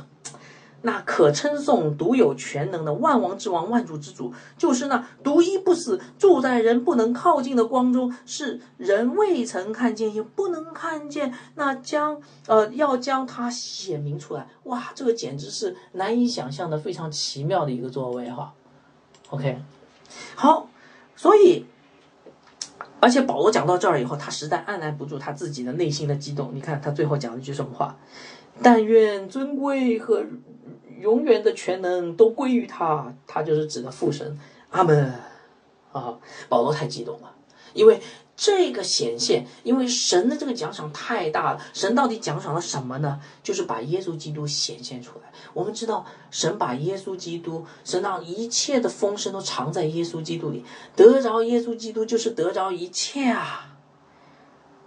[0.83, 11.31] 那可称颂独有全能的万王之王、万主之主，就是那独一不死、住在人不能靠近的光中，是人未曾看见也不能看见。
[11.53, 18.53] 那将呃要将他显明出来，哇，这个简直是难以想象的非常奇妙的一个座位哈。
[19.29, 19.59] OK，
[20.33, 20.67] 好，
[21.15, 21.67] 所以
[22.99, 26.49] 而且保罗讲到这儿以后，他实在按捺不住他自己的内心的激动。
[26.55, 27.95] 你看他最后讲了一句什么话？
[28.63, 30.25] 但愿尊贵和。
[31.01, 34.39] 永远的全能都归于他，他就是指的父神。
[34.69, 35.13] 阿门。
[35.91, 37.35] 啊，保罗太激动了，
[37.73, 38.01] 因为
[38.33, 41.61] 这个显现，因为神的这个奖赏太大了。
[41.73, 43.19] 神到底奖赏了什么呢？
[43.43, 45.29] 就是把耶稣基督显现出来。
[45.53, 50.63] 我们知道，神把耶稣基督，神让一切的丰盛都藏在耶稣基督里，
[50.95, 53.75] 得着耶稣基督就是得着一切啊。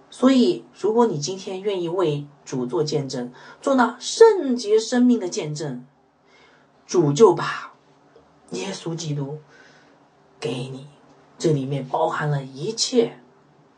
[0.08, 5.84] 所以，如果你今天愿意为主做见证，做那圣洁生命的见证。
[6.86, 7.72] 主就把
[8.50, 9.38] 耶稣基督
[10.38, 10.86] 给你，
[11.38, 13.18] 这里面包含了一切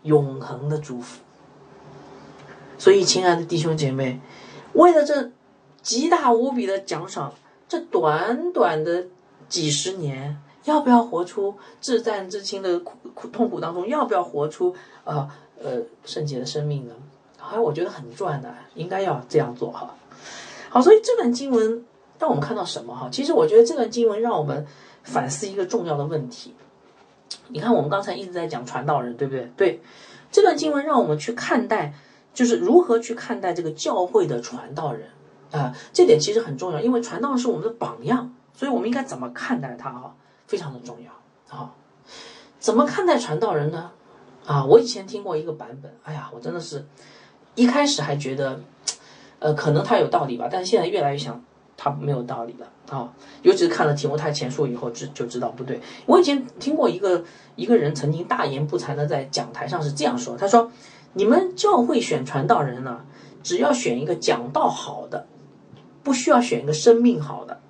[0.03, 1.21] 永恒的祝福。
[2.79, 4.21] 所以，亲爱的弟兄姐妹，
[4.75, 5.31] 为了这
[5.83, 7.33] 极大无比的奖赏，
[7.69, 9.07] 这短短的
[9.49, 15.29] 几十年，要不要活出至战至亲的苦苦痛苦当中，要不要活出啊
[15.63, 16.95] 呃圣洁的生命呢？
[17.39, 19.95] 哎，我觉得很赚的，应该要这样做哈。
[20.69, 21.85] 好，所以这段经文
[22.19, 23.09] 但我们看到什么哈？
[23.11, 24.67] 其实我觉得这段经文让我们
[25.03, 26.55] 反思一个重要的问题。
[27.49, 29.51] 你看，我们刚才一直在讲传道人，对不对？
[29.57, 29.81] 对，
[30.31, 31.95] 这段经文让我们去看待，
[32.33, 35.09] 就是如何去看待这个教会的传道人
[35.53, 40.15] 啊，这点其实很重要，因为传道是我们的榜样，所以我们应该怎么看待他哈，
[40.47, 41.73] 非常的重要啊。
[42.59, 43.91] 怎么看待传道人呢？
[44.47, 46.85] 啊，我以前听过一个版本，哎呀，我真的是。
[47.55, 48.61] 一开始还觉得，
[49.39, 51.43] 呃，可能他有道理吧，但是现在越来越想
[51.77, 53.13] 他没有道理了啊！
[53.43, 55.81] 尤其是看了提摩太前书以后，知就知道不对。
[56.07, 60.71] 我以前听过一个一个人曾经大言不惭的在讲台上是这样说：“他说，
[61.13, 63.05] 你们教会选传道人呢，
[63.43, 65.27] 只要选一个讲道好的，
[66.03, 67.61] 不需要选一个生命好的。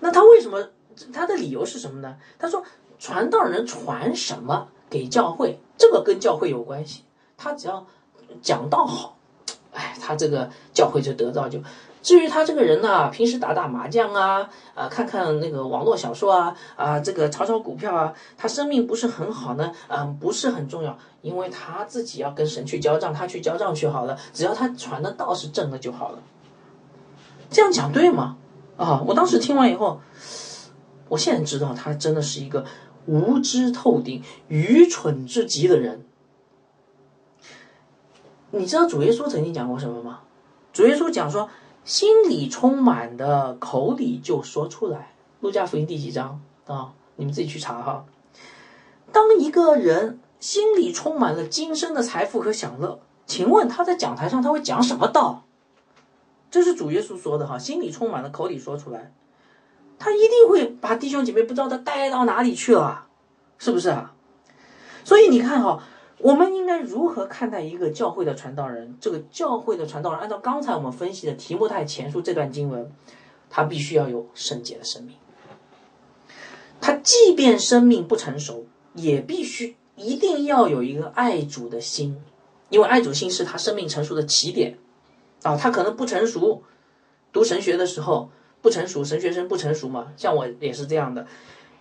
[0.00, 0.68] 那他为什么？
[1.12, 2.16] 他的理由是什么呢？
[2.38, 2.62] 他说，
[2.98, 7.04] 传道人传什么给教会，这个跟教会有关系，
[7.36, 7.86] 他只要。”
[8.42, 9.16] 讲道好，
[9.72, 11.58] 哎，他这个教会就得到就。
[12.00, 26.18] 至于他这个人呢，平时打打麻将啊，啊，看看那个网络小说啊，啊，这个炒炒股票啊，他生命不是很好呢，嗯，不是很重要，因为他自己要跟神去交账，他去交账去好了，只要他传的道是正的就好了。
[27.50, 28.36] 这样讲对吗？
[28.76, 30.00] 啊，我当时听完以后，
[31.08, 32.64] 我现在知道他真的是一个
[33.06, 36.04] 无知透顶、愚蠢至极的人。
[38.50, 40.20] 你知道主耶稣曾经讲过什么吗？
[40.72, 41.48] 主耶稣讲说，
[41.88, 45.14] 心里充满的，口里就说出来。
[45.40, 46.92] 路加福音第几章啊？
[47.16, 48.04] 你们自己去查哈。
[49.10, 55.44] 当一个人心里充满了今生的财富和享乐，请问他在讲台上他会讲什么道？
[56.50, 59.10] 这是主耶稣说的哈，心里充满了，口里说出来，
[59.98, 63.06] 他一定会把弟兄姐妹不知道他带到哪里去了，
[63.56, 64.12] 是不是啊？
[65.04, 65.82] 所以你看哈。
[66.18, 68.96] 我们应该如何看待一个教会的传道人？
[69.00, 72.92] 这个教会的传道人，按照刚才我们分析的题目太前书这段经文，
[73.48, 75.14] 他必须要有圣洁的生命。
[76.80, 82.20] 他即便生命不成熟，也必须一定要有一个爱主的心，
[82.68, 84.78] 因为爱主心是他生命成熟的起点。
[85.42, 86.62] 啊，他可能不成熟，
[87.32, 88.28] 读神学的时候
[88.60, 91.28] 不成熟，神学生不成熟嘛，像我也是这样的。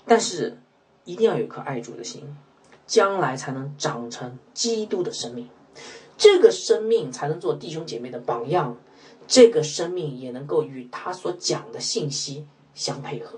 [0.05, 0.59] 但是
[1.05, 2.37] 一定要有颗爱主的心。
[2.87, 5.49] 将来才能长成基督的生命，
[6.17, 8.77] 这个生命才能做弟兄姐妹的榜样，
[9.27, 13.37] 这个生命也能够与他所讲的信息相配合。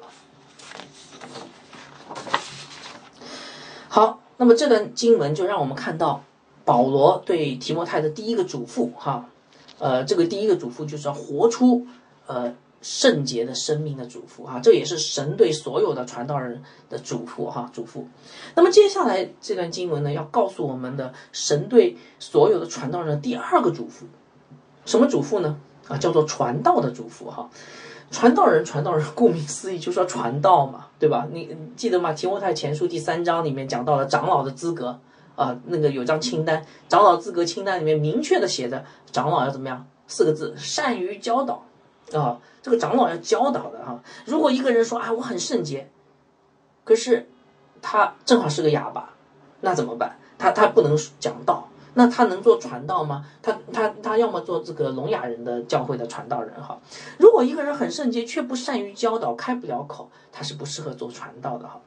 [3.87, 6.23] 好，那么这段经文就让我们看到
[6.63, 9.27] 保罗对提摩太的第一个嘱咐，哈，
[9.79, 11.87] 呃，这个第一个嘱咐就是要活出，
[12.27, 12.55] 呃。
[12.81, 18.05] 圣洁的生命的嘱咐哈，这也是神对所有的传道人的嘱咐哈，嘱咐。
[18.55, 24.03] 那么接下来这段经文呢，要告诉我们的神对所有的传道人第二个嘱咐，
[24.85, 25.59] 什么嘱咐呢？
[25.87, 27.49] 啊，叫做传道的嘱咐哈。
[28.11, 31.27] 传道人，传道人，顾名思义就是要传道嘛，对吧？
[31.31, 32.11] 你记得吗？
[32.13, 34.99] 提摩太前书第三章里面讲到了长老的资格
[35.35, 39.85] 啊，那个有张清单，长老资格清单里面明确的写着，长老要怎么样？
[40.07, 41.65] 四个字：善于教导。
[42.13, 43.99] 啊，这个长老要教导的哈。
[44.25, 45.89] 如果一个人说啊，我很圣洁，
[46.83, 47.29] 可是
[47.81, 49.13] 他正好是个哑巴，
[49.61, 50.17] 那怎么办？
[50.37, 53.25] 他他不能讲道，那他能做传道吗？
[53.41, 56.79] 他他他要么做这个聋哑人的教会的传道人哈。
[57.17, 61.81] 如果一个人很圣洁却不善于教导，开不了口，他是不适合做传道的哈。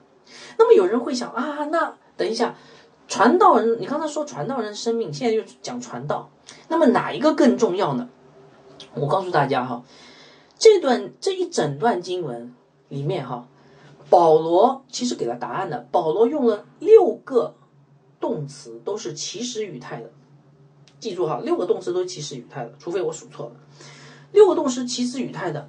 [0.59, 2.55] 那么有人会想啊，那等一下，
[3.09, 6.31] 传道人，你刚才说传道人生命，现在又讲传道，
[6.69, 8.09] 那么哪一个更重要呢？
[8.95, 9.83] 我告诉大家哈。
[10.63, 12.55] 这段这一整段经文
[12.89, 13.49] 里面哈，
[14.09, 15.89] 保罗其实给了答案的。
[15.91, 17.57] 保罗用了六个
[18.21, 20.13] 动词，都是祈使语态的。
[21.01, 23.57] 记住哈，六个动词都是祈使语态的，除非我数错了。
[24.31, 25.69] 六个动词祈使语态的，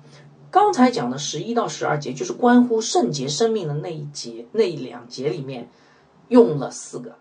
[0.52, 5.72] 刚才讲的十一到十二节就是关乎圣洁生命的那一节那一两节里面
[6.28, 7.16] 用了四个，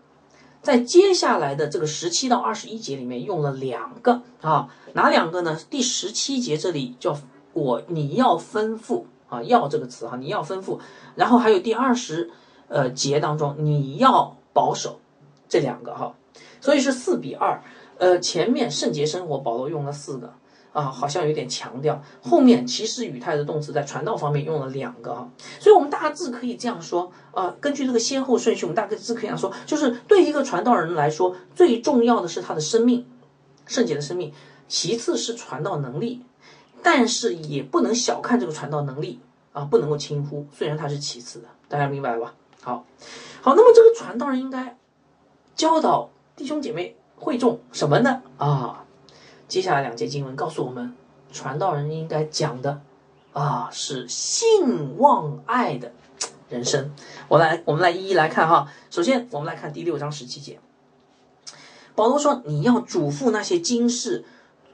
[0.61, 5.59] 在接下来的这个十七到二十一节里面用了两个啊，哪两个呢？
[5.71, 7.19] 第十七节这里叫。
[7.53, 10.79] 我你要吩咐啊，要这个词哈，你要吩咐，
[11.15, 12.31] 然后还有第二十
[12.69, 15.01] 呃节当中你要保守
[15.49, 16.15] 这两个哈，
[16.61, 17.63] 所以是四比二。
[17.99, 20.33] 呃，前面圣洁生活保罗用了四个
[20.73, 22.03] 啊，好像有点强调。
[22.21, 25.31] 后面其实语态的动词在传道方面用了两个哈，
[25.61, 33.07] 所以我们大致可以这样说啊，根据这个先后顺序，我们大概是可以这样说，就是对一个传道人来说，最重要的是他的生命，
[33.67, 34.33] 圣洁的生命，
[34.67, 36.23] 其次是传道能力。
[36.83, 39.21] 但是也不能小看这个传道能力
[39.53, 40.47] 啊，不能够轻忽。
[40.53, 42.35] 虽然他是其次的，大家明白了吧？
[42.61, 42.85] 好，
[43.41, 44.77] 好，那么这个传道人应该
[45.55, 48.23] 教导弟兄姐妹会众什么呢？
[48.37, 48.85] 啊，
[49.47, 50.95] 接下来两节经文告诉我们，
[51.31, 52.81] 传道人应该讲的
[53.33, 55.93] 啊是信望爱的
[56.49, 56.93] 人生。
[57.29, 58.67] 我来，我们来一一来看哈。
[58.91, 60.59] 首先，我们来看第六章十七节，
[61.95, 64.25] 保罗说：“你要嘱咐那些今世。”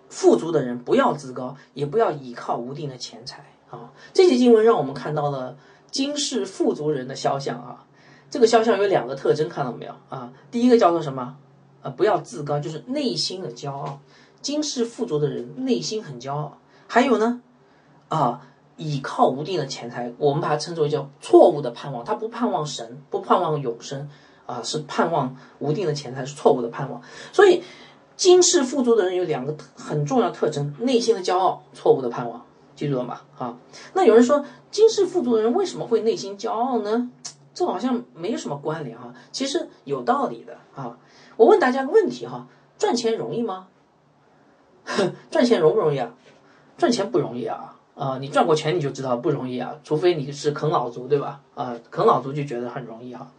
[0.09, 3.93] 富足的人不要自高，也不要倚靠无定的钱财啊！
[4.15, 5.57] 这节经文让我们看到了
[5.91, 7.85] 今世富足人的肖像啊。
[8.31, 10.33] 这个肖像有两个特征，看到没有啊？
[10.51, 11.37] 第一个叫做什么？
[11.83, 14.01] 啊，不要自高，就是内心的骄傲。
[14.41, 16.59] 今世富足的人内心很骄傲。
[16.87, 17.43] 还有呢，
[18.09, 18.47] 啊，
[18.77, 22.05] 倚靠无定的钱财，我们把它称作为叫错误的盼望。
[22.05, 24.09] 他不盼望神，不盼望永生
[24.47, 27.03] 啊，是盼望无定的钱财，是错误的盼望。
[27.33, 27.63] 所以。
[28.19, 32.45] 今世富足的人有两个很重要特征：内心的骄傲，错误的盼望。
[32.75, 33.21] 记住了吗？
[33.39, 33.57] 啊，
[33.95, 37.13] 那有人说，今世富足的人为什么会内心骄傲呢？
[37.55, 39.15] 这好像没有什么关联哈。
[39.31, 40.99] 其实有道理的啊。
[41.37, 43.69] 我问大家个问题哈：赚钱容易吗？
[45.31, 46.13] 赚钱容不容易啊？
[46.77, 47.77] 赚钱不容易啊！
[47.95, 49.77] 啊，你赚过钱你就知道不容易啊。
[49.85, 51.41] 除非你是啃老族，对吧？
[51.55, 53.31] 啊，啃老族就觉得很容易哈。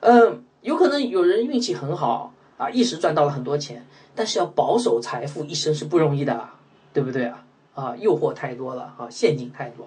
[0.00, 3.86] 嗯，有可能有人运气很好啊，一时赚到了很多钱。
[4.14, 6.48] 但是要保守财富一生是不容易的，
[6.92, 7.44] 对不对啊？
[7.74, 9.86] 啊，诱惑太多了啊，陷阱太多。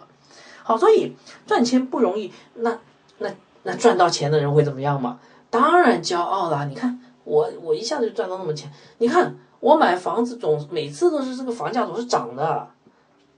[0.64, 1.14] 好，所以
[1.46, 2.80] 赚钱不容易，那
[3.20, 3.30] 那
[3.64, 5.20] 那赚到钱的人会怎么样嘛？
[5.50, 6.66] 当然骄傲啦！
[6.66, 12.68] 你看我我一下子就赚到那么钱，你看我买房子总每次都是这个房价总是涨的，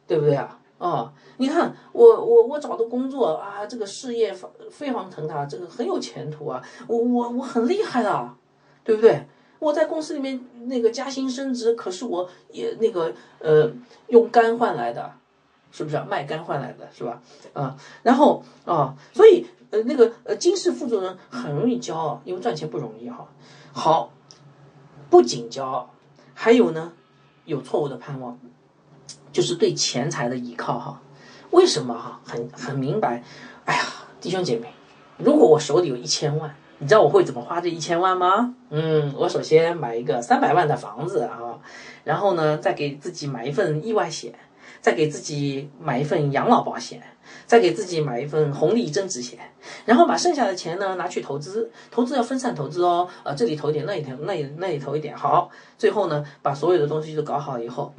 [0.07, 0.57] 对不对啊？
[0.77, 4.33] 啊，你看我我我找的工作啊，这个事业
[4.69, 8.29] 飞黄腾达，这个很有前途啊，我我我很厉害的，
[8.86, 9.27] 对不对？
[9.57, 13.71] 我在公司里面那个加薪升职，可是我也那个呃
[14.07, 15.11] 用肝换来的，
[15.71, 17.21] 是不是卖肝换来的，是吧？
[17.53, 23.27] 啊，然后啊，所以呃那个呃金氏富足人很容易骄傲，因为赚钱不容易哈。
[23.71, 24.11] 好，
[25.09, 25.89] 不仅骄傲，
[26.36, 26.93] 还有呢
[27.45, 28.38] 有错误的盼望，
[29.31, 31.01] 就是对钱财的依靠哈。
[31.49, 32.19] 为什么哈？
[32.23, 33.23] 很很明白，
[33.63, 33.81] 哎呀，
[34.21, 34.71] 弟兄姐妹，
[35.17, 36.55] 如果我手里有一千万。
[36.78, 38.53] 你知道我会怎么花这一千万吗？
[38.69, 41.57] 嗯，我首先买一个三百万的房子啊，
[42.03, 44.34] 然后呢，再给自己买一份意外险，
[44.82, 47.01] 再给自己买一份养老保险，
[47.45, 49.39] 再给自己买一份红利增值险，
[49.86, 57.93] 然后把剩下的钱呢拿去投资，投资要分散投资哦，啊，这里投一点，那里投，那里那里投一点，好，最后呢，把所有的东西都搞好以后，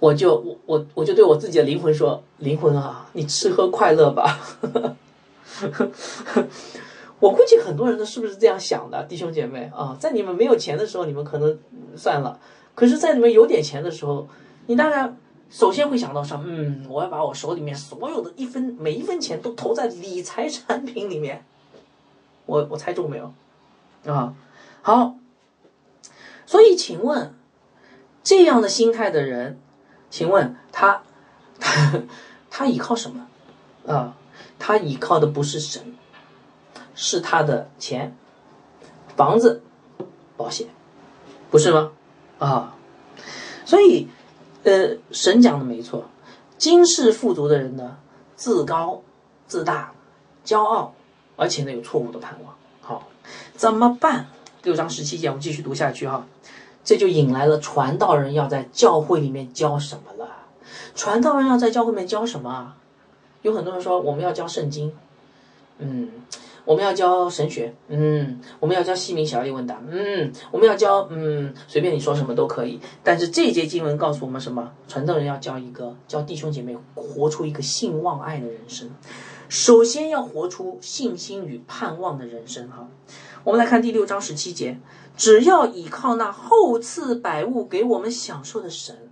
[0.00, 4.38] 我就我我我就对我自己的灵魂说，灵魂啊，你吃喝快乐吧。
[7.24, 11.58] 我估计很多人都是不是这样想的，弟兄姐妹啊，在你们没有钱的时候，你们可能
[11.96, 12.38] 算了；
[12.74, 14.28] 可是，在你们有点钱的时候，
[14.66, 15.16] 你当然
[15.48, 21.42] 首先会想到说，嗯，我要把我手里面所有的一分每一分钱都投在理财产品里面。
[22.44, 23.32] 我我猜中没有？
[24.12, 24.34] 啊，
[24.82, 25.14] 好。
[26.44, 27.32] 所以，请问
[28.22, 29.58] 这样的心态的人，
[30.10, 31.02] 请问他
[31.58, 32.02] 他
[32.50, 33.26] 他依靠什么？
[33.86, 34.14] 啊，
[34.58, 35.94] 他依靠的不是神。
[36.94, 38.16] 是他的钱、
[39.16, 39.62] 房子、
[40.36, 40.68] 保险，
[41.50, 41.92] 不是吗？
[42.38, 42.74] 啊，
[43.64, 44.08] 所以，
[44.64, 46.04] 呃，神讲的没错，
[46.58, 47.96] 今世富足的人呢，
[48.36, 49.02] 自高
[49.46, 49.92] 自大、
[50.44, 50.94] 骄傲，
[51.36, 52.54] 而且呢有错误的盼望。
[52.80, 53.08] 好，
[53.56, 54.26] 怎么办？
[54.62, 56.26] 六章十七节，我们继续读下去哈。
[56.84, 60.28] 这就引来了传道人要在教会里面教什么了？
[60.94, 62.74] 传道人要在教会里面教什么？
[63.42, 64.92] 有很多人说我们要教圣经，
[65.78, 66.10] 嗯。
[66.64, 72.80] 我们要教神学，嗯，我们要教西明小利问答，嗯，我们要教，嗯，随便你说什么都可以。
[73.02, 74.72] 但是这节经文告诉我们什么？
[74.88, 78.90] 传道人要教一个，教弟兄姐妹活出一个信望爱的人生。
[79.50, 82.66] 首先要活出信心与盼望的人生。
[82.68, 82.88] 哈，
[83.44, 84.80] 我们来看第六章十七节，
[85.18, 89.10] 只要依靠那厚赐百物给我们享受的神。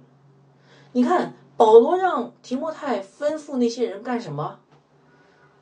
[0.92, 4.58] 你看，保罗让提摩太吩咐那些人干什么？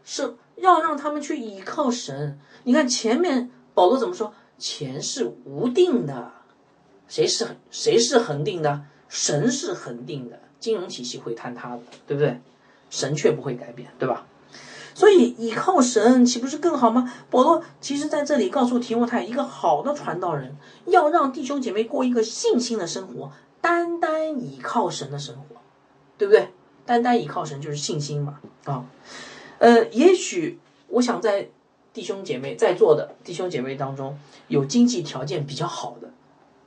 [0.05, 0.37] 是。
[0.61, 2.39] 要让他们去倚靠神。
[2.65, 4.33] 你看前面保罗怎么说？
[4.59, 6.33] 钱是无定的，
[7.09, 8.83] 谁是谁是恒定的？
[9.09, 12.41] 神是恒定的，金融体系会坍塌的，对不对？
[12.91, 14.27] 神却不会改变，对吧？
[14.95, 17.11] 所以倚靠神岂不是更好吗？
[17.31, 20.57] 保罗其实在这里告诉提摩太，一个好的传道人
[20.87, 23.33] 要让弟兄姐妹过一个信心的生活，
[23.63, 25.57] 单单倚靠神的生活，
[26.19, 26.51] 对不对？
[26.85, 28.85] 单单倚靠神就是信心嘛，啊。
[29.61, 30.59] 呃，也许
[30.89, 31.49] 我想在
[31.93, 36.11] 弟兄姐妹在座的弟兄姐妹当中，有经济条件比较好的，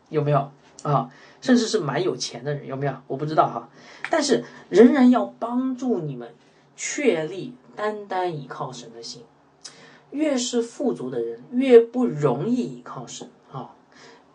[0.09, 0.51] 有没有？
[0.83, 1.09] 啊，
[1.41, 2.93] 甚至是蛮有钱的人，有没有？
[3.07, 3.69] 我不知道哈，
[4.11, 6.35] 但是仍然要帮助你们
[6.75, 9.23] 确立单单依靠神的心。
[10.11, 13.71] 越是富足的人，越不容易依靠神啊，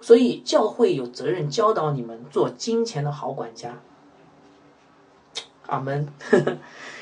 [0.00, 3.78] 所以教会有责任教导你们做金钱的好管家。
[5.66, 6.08] 阿门，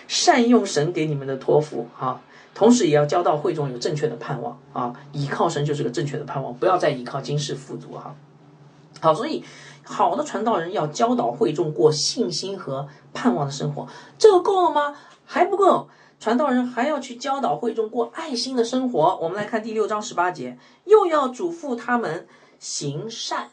[0.09, 2.21] 善用神给你们的托付啊，
[2.55, 8.15] 同时也要教到会众有正确的盼望啊，依靠神就是个正确的盼望，不要再依靠今世富足哈。
[9.01, 9.45] 好，所以
[9.85, 13.87] 好的传道人要教导会众过信心和盼望的生活，
[14.19, 14.97] 这个够了吗？
[15.25, 15.89] 还不够。
[16.19, 19.19] 传道人还要去教导会众过爱心的生活。
[19.21, 22.27] 我们来看第六章十八节，又要嘱咐他们
[22.59, 23.51] 行善，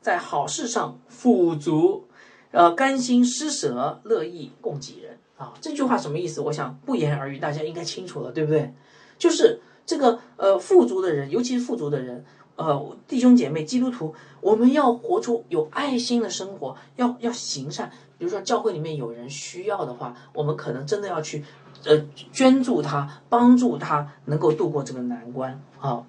[0.00, 2.08] 在好事上富足，
[2.50, 5.52] 呃，甘心施舍，乐意供给人啊。
[5.60, 6.40] 这句话什么意思？
[6.40, 8.74] 我想不言而喻，大家应该清楚了，对不对？
[9.18, 12.24] 就是这个呃，富足的人，尤其是富足的人，
[12.56, 17.90] 呃，弟兄姐妹，基督徒，我们要活出有爱心的生活，要要行善。
[18.18, 21.44] 比如说教会里面有人需要的话，我们可能真的要去。
[21.86, 26.02] 呃，捐助他，帮助他能够度过这个难关啊！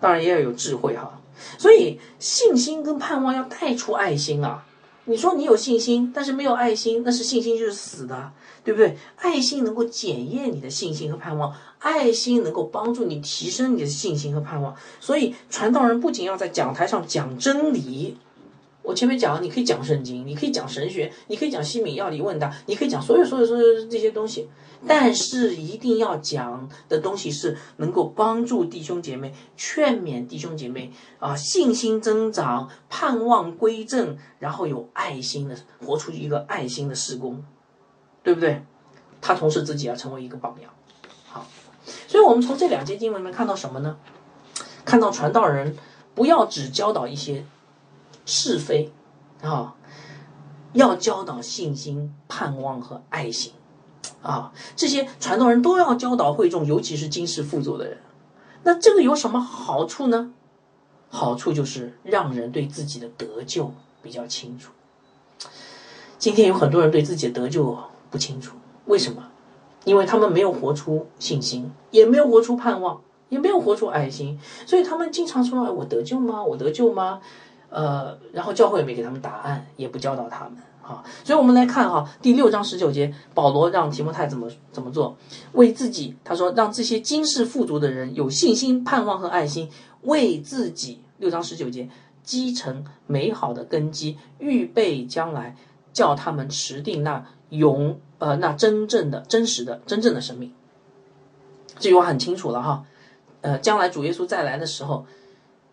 [0.00, 1.20] 当然也要有智慧哈。
[1.58, 4.66] 所以信心跟盼望要带出爱心啊！
[5.04, 8.30] 你说你有信心，但是没有爱心，那是信心就是死的，
[8.62, 8.96] 对不对？
[9.16, 14.76] 爱心能够检验你的信心和盼望，爱心能够帮助你提升你的信心和盼望。
[15.00, 18.16] 所以传道人不仅要在讲台上讲真理。
[18.84, 24.48] 我前面讲了，你可以讲圣经，你可以讲神学，你可以讲西敏要理问答，你可以讲所有所有所有这些东西，
[24.86, 37.44] 但是一定要讲的东西是能够帮助弟兄姐妹、劝勉弟兄姐妹啊，信心增长、盼望归正，然后有爱心的活出一个爱心的施工，
[38.22, 38.64] 对不对？
[39.20, 40.70] 他同时自己要成为一个榜样。
[41.26, 41.46] 好，
[42.08, 43.96] 所以我们从这两节经文里面看到什么呢？
[44.84, 45.76] 看到传道人
[46.14, 47.44] 不要只教导一些。
[48.24, 48.92] 是非
[49.42, 49.74] 啊，
[50.74, 53.52] 要教导信心、盼望和爱心
[54.22, 57.98] 啊，这些传道人都要教导会众，尤其是今世富足的人。
[58.62, 60.32] 那这个有什么好处呢？
[61.08, 64.72] 好处就是让人对自己的得救比较清楚。
[66.18, 67.76] 今天有很多人对自己的得救
[68.10, 68.56] 不清楚，
[68.86, 69.24] 为什么？
[69.84, 76.42] 因为他们没有活出信心，也没有活出盼望，也没有活出爱心，所以他们经常说：“哎，我得救吗？
[76.44, 77.20] 我得救吗？”
[77.68, 81.04] 呃，然后教会也没给他们答案，也不教导他们，啊。
[81.24, 85.16] 所以我们来看哈，第六章十九节，保罗让提摩太怎么怎么做，
[85.52, 89.70] 为自己，他说让这些今世富足的人有信心、盼望和爱心，
[90.02, 91.88] 为自己六章十九节
[92.22, 95.56] 积成美好的根基，预备将来
[95.92, 100.52] 叫他们持定那永呃那真正的真实的真正的生命。
[101.78, 102.84] 这句话很清楚了哈，
[103.40, 105.06] 呃，将来主耶稣再来的时候。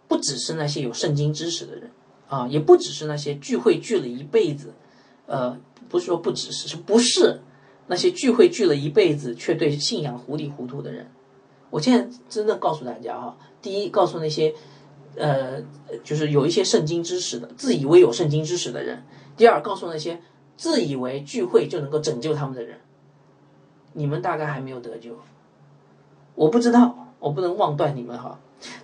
[0.09, 1.91] 不只是那些有圣经知识的人
[2.27, 4.73] 啊，也不只是那些聚会聚了一辈子，
[5.29, 5.57] 呃，
[5.87, 7.39] 不是说不只是，是不是
[7.87, 11.09] 那些聚会聚了一辈子却对信仰糊里糊涂的人？
[11.69, 14.53] 我现在真的告诉大家哈，第一，告诉那些
[15.15, 15.61] 呃，
[16.03, 18.97] 就是有一些圣经知识的，自以为有圣经知识的人；
[19.37, 20.19] 第二，告诉那些
[20.57, 22.79] 自以为聚会就能够拯救他们的人，
[23.93, 25.17] 你们大概还没有得救。
[26.35, 28.39] 我不知道，我不能妄断你们哈，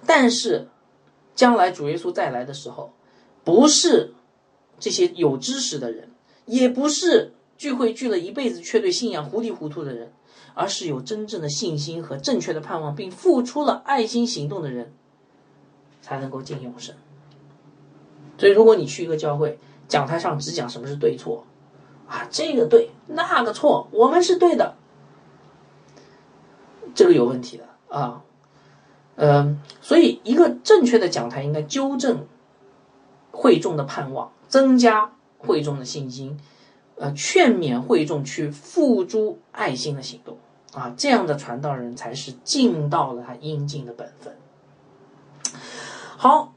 [0.06, 0.68] 但是。
[1.36, 2.94] 将来主耶稣再来的时候，
[3.44, 4.14] 不是
[4.80, 6.12] 这些有知识的人，
[6.46, 10.14] 也不是聚会聚了一辈子却对信仰糊里糊涂的人，
[10.54, 14.94] 而是有真正的信心和正确的盼望，并付出了爱心行动的人，
[16.02, 16.96] 才能够进永生。
[18.38, 21.46] 所以，如果你去一个教会讲台上只讲什么是对错，
[22.08, 24.76] 啊，这个对，那个错，我们是对的，
[26.94, 28.22] 这个有问题的啊。
[29.16, 32.28] 嗯，所以一个正确的讲台应该纠正
[33.32, 35.14] 会众的盼望，增加
[35.46, 36.38] 会众的信心，
[36.98, 40.38] 呃，劝勉会众去付诸爱心的行动
[40.74, 44.36] 啊，这样的传道人才是尽到了他应尽的本分。
[46.18, 46.54] 好，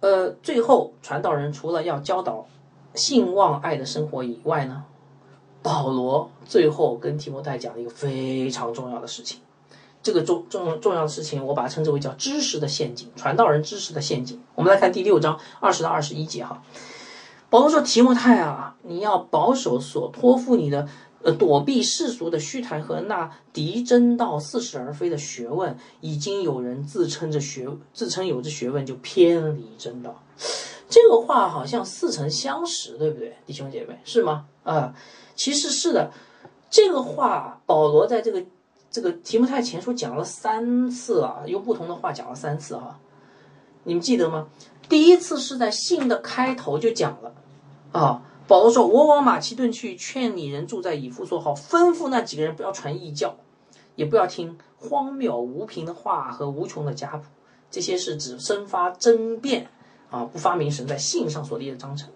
[0.00, 2.46] 呃，最后传道人除了要教导
[2.94, 4.84] 信望爱的生活以外呢，
[5.62, 9.40] 保罗最后跟提摩太讲了一个非常重要的事情。
[10.02, 14.40] 这个重重重要的事情，我把它称之为叫知识的陷阱，传道人知识的陷阱。
[14.54, 16.62] 我们来看第六章二十到二十一节哈。
[17.48, 20.88] 保罗说：“提摩太啊，你要保守所托付你的，
[21.22, 25.76] 呃，躲避世俗的虚谈和那敌真道似是而非的学问。
[26.00, 30.22] 已经有人自称着学，自称有着学问，就偏离真道。
[30.88, 34.00] 这个话好像似曾相识，对不对，弟兄姐妹？
[34.04, 34.46] 是吗？
[34.64, 34.94] 啊，
[35.34, 36.10] 其实是的。
[36.68, 38.44] 这个话，保罗在这个。
[38.88, 42.98] 这个提摩太前书讲了三次啊，用不同的话讲了三次哈。
[43.86, 44.48] 你们记得吗？
[44.88, 47.32] 第一次是在信的开头就讲了，
[47.92, 53.36] 啊，保罗说：“我往马其顿去，劝你人住在以弗所，好吩咐那几个人不要传异教，
[53.94, 57.24] 也不要听荒谬无凭的话和无穷的家谱。
[57.70, 59.68] 这些是指生发争辩
[60.10, 62.10] 啊，不发明神在信上所立的章程。”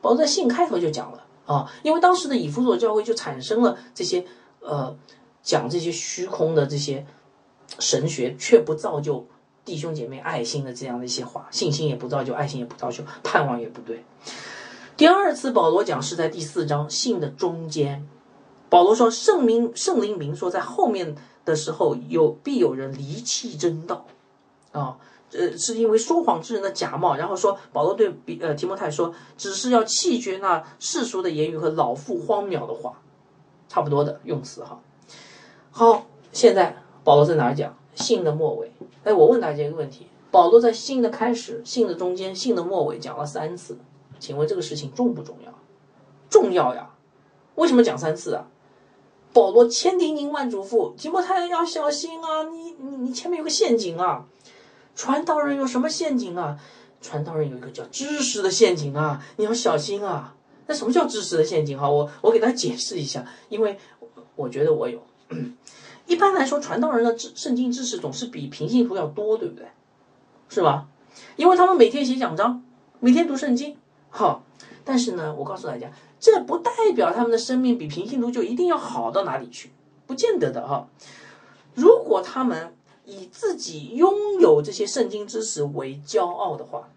[0.00, 4.24] 保罗在信开头就讲了啊，因为当时的以弗所教会就产生了这些
[4.60, 4.96] 呃
[5.42, 7.06] 讲这些虚空的这些
[7.78, 9.26] 神学，却不造就。
[9.64, 14.04] 弟兄姐妹爱心的这样的一些话，信心也不造就，爱心也不造就，盼望也不对。
[14.96, 18.06] 第二次保罗讲是在第四章信的中间，
[18.68, 24.06] 保罗说圣明圣灵明说在后面的时候有必有人离弃真道
[24.72, 24.98] 啊，
[25.32, 27.16] 呃，是因为说谎之人的假冒。
[27.16, 33.00] 然后说保罗对比呃提摩太说，只是要弃绝那世俗的言语和老妇荒谬的话，
[33.68, 34.80] 差不多的用词哈。
[35.70, 37.74] 好，现在保罗在哪儿讲？
[38.00, 38.72] 信的末尾，
[39.04, 43.78] 哎，我问大家一个问题：保罗在信的开始、信的中间、信的末尾讲了三次，
[44.18, 45.54] 请问这个事情重不重要？
[46.28, 46.94] 重要呀！
[47.54, 48.46] 为什么讲三次啊？
[49.32, 52.44] 保罗千叮咛万嘱咐提摩太要小心啊！
[52.44, 54.26] 你你你前面有个陷阱啊！
[54.96, 56.58] 传道人有什么陷阱啊？
[57.00, 59.24] 传道人有一个叫知识的陷阱啊！
[59.36, 60.34] 你要小心啊！
[60.66, 61.78] 那什么叫知识的陷阱？
[61.78, 63.78] 哈，我我给大家解释一下，因为
[64.36, 65.00] 我觉得我有。
[66.10, 69.68] 一般来说，传道人的知圣经知识总是比平信徒要多，对不对？
[70.48, 70.88] 是吧？
[71.36, 72.64] 因为他们每天写讲章，
[72.98, 73.76] 每天读圣经，
[74.08, 74.42] 好。
[74.84, 75.88] 但是呢，我告诉大家，
[76.18, 79.70] 这不代表他们的生命比平信徒就一定要好到哪里去，
[80.08, 80.88] 不见得的哈。
[81.76, 86.88] 如果他们以自己拥有这些圣经知识为骄傲的话，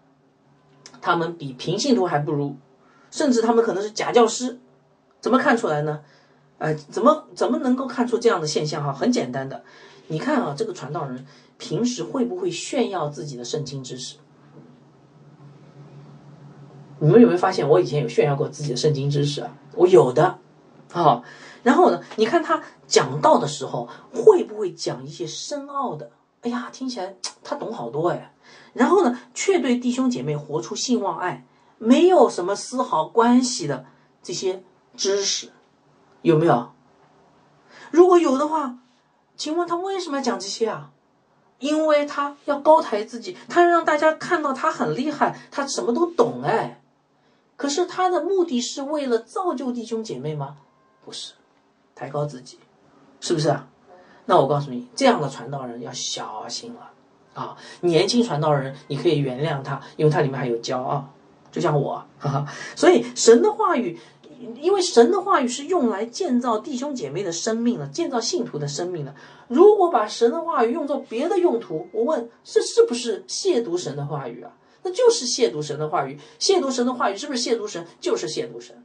[1.00, 2.56] 他们比平信徒还不如，
[3.12, 4.58] 甚至他们可能是假教师。
[5.20, 6.00] 怎么看出来呢？
[6.58, 8.92] 呃，怎么怎么能够看出这样的现象哈？
[8.92, 9.64] 很简单的，
[10.08, 11.26] 你看啊，这个传道人
[11.58, 14.16] 平时会不会炫耀自己的圣经知识？
[17.00, 19.56] 你们有没有发现，我以前有炫耀过自己的圣经知识啊？
[19.74, 20.38] 我有的，
[20.92, 21.22] 啊，
[21.62, 26.10] 然后呢，你看他讲道的时候，会不会讲一些深奥的？
[26.42, 28.32] 哎呀，听起来他懂好多哎。
[28.72, 31.46] 然后呢，却对弟兄姐妹活出信望爱，
[31.78, 33.84] 没有什么丝毫关系的
[34.22, 34.62] 这些
[34.96, 35.50] 知识。
[36.24, 36.72] 有没有？
[37.90, 38.78] 如果有的话，
[39.36, 40.90] 请问他为什么要讲这些啊？
[41.58, 46.80] 因为他要高抬自己，他要让大家看到他很厉害，他什么都懂哎。
[47.56, 50.56] 可是他的目的是为了造就弟兄姐妹吗？
[51.04, 51.34] 不是，
[51.94, 52.58] 抬高自己，
[53.20, 53.68] 是不是啊？
[54.24, 56.90] 那我告诉你，这样的传道人要小心了
[57.34, 57.54] 啊！
[57.82, 61.06] 年轻传道人你可以原谅他，因为他里面还有骄傲，
[61.52, 62.46] 就像我，哈哈。
[62.74, 64.00] 所以神的话语。
[64.60, 69.14] 因为神的话语是用来建造弟兄姐妹的生命的，建造信徒的生命的。
[69.48, 74.52] 如果把神的话语用作别的用途，我问这是不是亵渎神的话语啊？
[74.82, 76.18] 那就是亵渎神的话语。
[76.38, 77.86] 亵渎神的话语是不是亵渎神？
[78.00, 78.84] 就是亵渎神。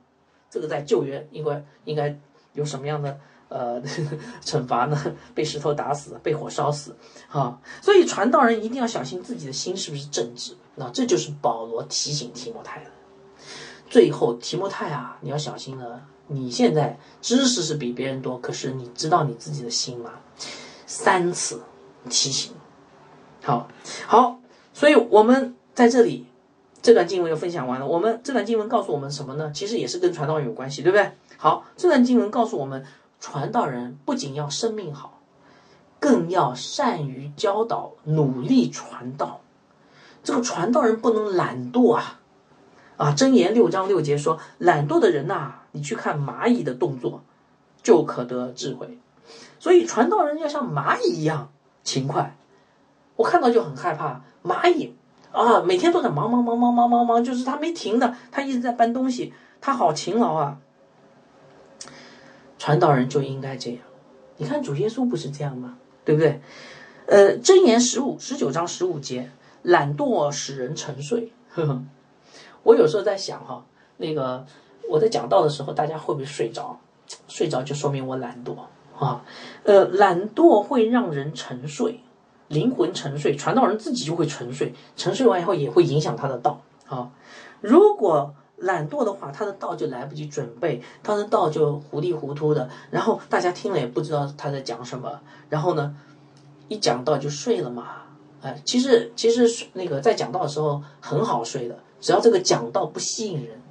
[0.49, 2.19] 这个在旧约应该应该
[2.53, 3.19] 有什么样的
[3.49, 3.81] 呃
[4.43, 5.15] 惩罚呢？
[5.35, 6.95] 被石头打死，被火烧死
[7.29, 7.59] 啊！
[7.81, 10.55] 所以传道人一定要小心自己的心是不是正直。
[10.75, 12.91] 那这就是保罗提醒提摩太的。
[13.89, 16.01] 最后，提摩太啊，你要小心了。
[16.27, 20.11] 你现在知识是比别人多，可是你知道你自己的心吗？
[20.85, 21.61] 三次
[22.07, 22.53] 提醒，
[23.43, 23.67] 好，
[24.05, 24.39] 好，
[24.73, 26.27] 所以我们在这里
[26.83, 27.87] 这段经文又分享完了。
[27.87, 29.51] 我们这段经文告诉我们什么呢？
[29.53, 31.11] 其实也是跟传道有关系，对不对？
[31.37, 32.85] 好，这段经文告诉我们，
[33.19, 35.19] 传道人不仅要生命好，
[35.99, 39.41] 更要善于教导，努力传道。
[40.23, 42.18] 这个传道人不能懒惰啊。
[42.99, 47.23] 啊，箴言六章六节说，懒惰的人呐，你去看蚂蚁的动作，
[47.81, 48.99] 就可得智慧。
[49.57, 51.49] 所以传道人要像蚂蚁一样
[51.81, 52.35] 勤快。
[53.15, 54.93] 我看到就很害怕，蚂蚁
[55.31, 60.57] 啊，每天都在忙忙忙忙忙忙忙，就是他没停的，他一直在搬东西，他好勤劳啊。
[62.57, 63.79] 传道人就应该这样。
[64.35, 65.77] 你看主耶稣不是这样吗？
[66.03, 66.41] 对不对？
[67.05, 69.31] 呃，箴言十五十九章十五节，
[69.61, 71.31] 懒惰使人沉睡。
[71.49, 71.81] 呵呵。
[72.64, 73.64] 我有时候在想哈，
[73.97, 74.45] 那个
[74.89, 76.80] 我在讲道的时候，大家会不会睡着？
[77.28, 78.55] 睡着就说明我懒惰
[78.97, 79.24] 啊。
[79.64, 82.01] 呃，懒惰会让人沉睡，
[82.47, 87.10] 灵魂沉睡，传道人自己就会沉睡，沉睡完以后也会影响他的道啊。
[87.62, 95.95] 如果懒惰的话，他的道就来不及准备，他的道就糊里糊涂的，然后大家听了也不知道他在讲什么，然后呢，
[96.68, 97.88] 一讲道就睡了嘛。
[98.41, 101.80] 哎，其实其实那个在讲道的时候很好睡的。
[101.99, 103.61] 只要这个讲道不吸引人，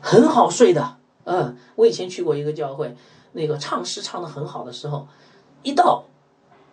[0.00, 0.96] 很好睡的。
[1.24, 2.96] 嗯，我以前去过一个教会，
[3.32, 5.06] 那个唱诗唱的很好的时候，
[5.62, 6.04] 一到，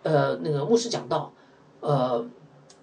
[0.02, 1.32] 呃，那个牧师讲道，
[1.80, 2.24] 呃，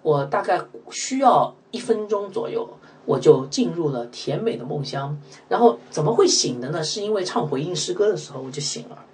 [0.02, 2.68] 我大概需要一分钟左右，
[3.04, 5.20] 我就进入了甜美的梦乡。
[5.48, 6.82] 然后怎么会醒的呢？
[6.82, 9.04] 是因为唱回应诗歌的时候我就醒了。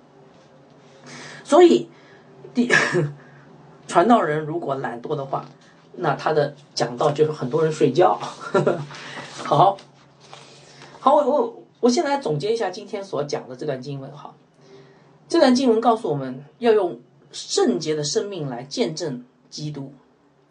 [1.43, 1.89] 所以，
[2.55, 2.71] 第
[3.89, 5.45] 传道人如果懒惰的话，
[5.97, 8.19] 那他的讲道就是很多人睡觉。
[9.45, 9.77] 好，
[11.01, 14.35] 好，我我我先来总结一下今天所讲的这段经文哈。
[15.29, 19.93] 这段经文告诉我们要用圣洁的生命来见证基督，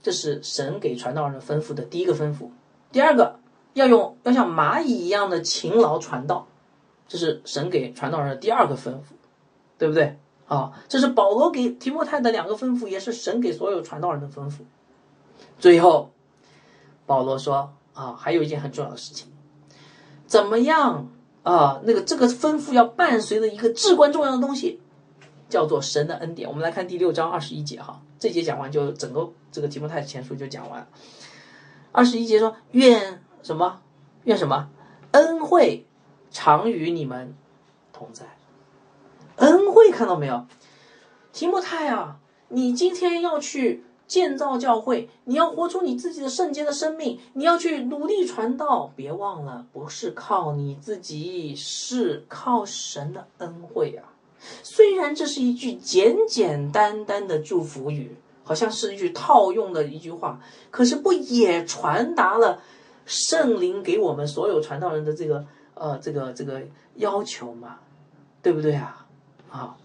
[0.01, 2.49] 这是神给传道人的吩咐的第一个吩咐。
[2.91, 3.39] 第二个，
[3.73, 6.47] 要用要像蚂蚁一样的勤劳传道，
[7.07, 9.13] 这是神给传道人的第二个吩咐，
[9.77, 10.17] 对不对？
[10.47, 14.57] 啊，这是保罗给提摩太的两个吩咐，也是神给所有传道人的吩咐。
[15.61, 16.11] 最后，
[17.05, 19.27] 保罗说啊，还有一件很重要的事情，
[20.25, 21.07] 怎么样
[21.43, 21.79] 啊？
[21.83, 24.81] 那个这个吩咐要伴随着一个至关重要的东西，
[25.47, 26.49] 叫做神的恩典。
[26.49, 30.87] 我们来看第六章二十一节哈，这节讲完就整个这个提摩太前书就讲完了。
[31.91, 33.81] 二十一节说，愿什么？
[34.23, 34.69] 愿什么？
[35.11, 35.85] 恩惠
[36.31, 37.35] 常与你们
[37.93, 38.25] 同在。
[39.35, 40.47] 恩惠看到没有？
[41.33, 42.17] 提莫泰啊，
[42.49, 48.91] 你今天要去建造教会，你要活出你自己的圣洁的生命，你要去努力传道。
[48.93, 54.11] 别忘了，不是靠你自己，是靠神的恩惠啊。
[54.63, 62.61] 虽然这是一句简简单单的祝福语，好像是一句套用的一句话，可是不也传达了
[63.05, 66.61] 圣灵给我们所有传道人的这个呃这个这个
[66.95, 67.77] 要求吗？
[68.41, 69.00] 对不对啊？
[69.51, 69.75] 啊，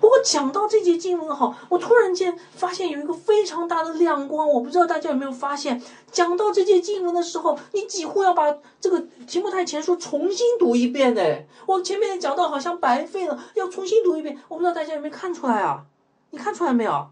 [0.00, 11.22] 不过讲到这节经文哈，我突然间发现有一个非常大的亮光，我不知道大家有没有发现，讲到这节经文的时候，你几乎要把这个提摩太前书重新读一遍呢。
[11.66, 15.84] 我前面讲到好像白费了，要重新读一遍，我不知道大家有没有看出来啊？
[16.30, 17.08] 你看出来没有？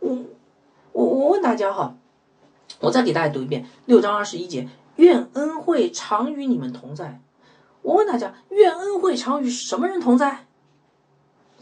[0.00, 0.18] 我
[0.92, 1.94] 我我问大家哈，
[2.80, 7.22] 我再给大家读一遍六章二十一节，愿恩惠常与你们同在。
[7.80, 10.46] 我问大家，愿恩惠常与什么人同在？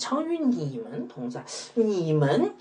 [0.00, 1.44] 常与你们同在，
[1.74, 2.54] 你们，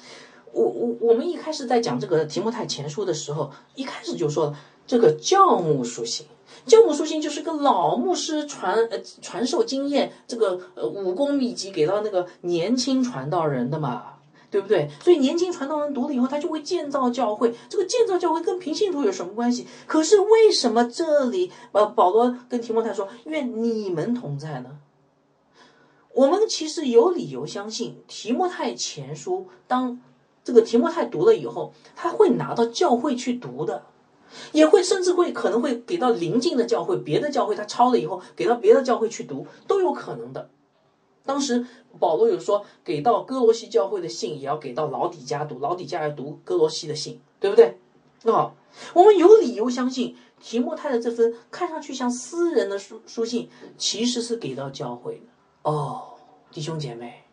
[0.51, 6.27] 我我我们一开始在讲这个提摩太前书的时候，一开始就说了这个教牧书信，
[6.65, 14.15] 教牧书信就是个老牧师传呃传授经验，这个呃武功秘籍给到那个年轻传道人的嘛，
[14.51, 14.89] 对不对？
[15.01, 17.55] 所以年轻传道人读了以后，他就会建造教会。
[17.69, 19.65] 这个建造教会跟平信徒有什么关系？
[19.87, 24.71] 可是为什么这里呃保罗跟提摩太说愿你们同在呢？
[26.19, 30.01] 我们其实有理由相信，提莫泰前书当
[30.43, 33.85] 这个提莫泰读了以后，他会拿到教会去读的，
[34.51, 40.49] 也会甚至会可能会给到邻近的教会、别的教会，他抄了以后给到别的教会去读，都有可能的。
[41.23, 41.65] 当时
[41.99, 47.79] 保罗有说，给到哥罗西教会的信也要给到老底家读，老底家要读哥罗西的信，对不对？
[48.23, 48.57] 那好
[48.93, 55.21] 我们有理由相信，提莫泰的这份看上去像私人的书书信，其实是给到教会的。
[55.61, 56.08] 哦，
[56.51, 57.23] 弟兄姐妹，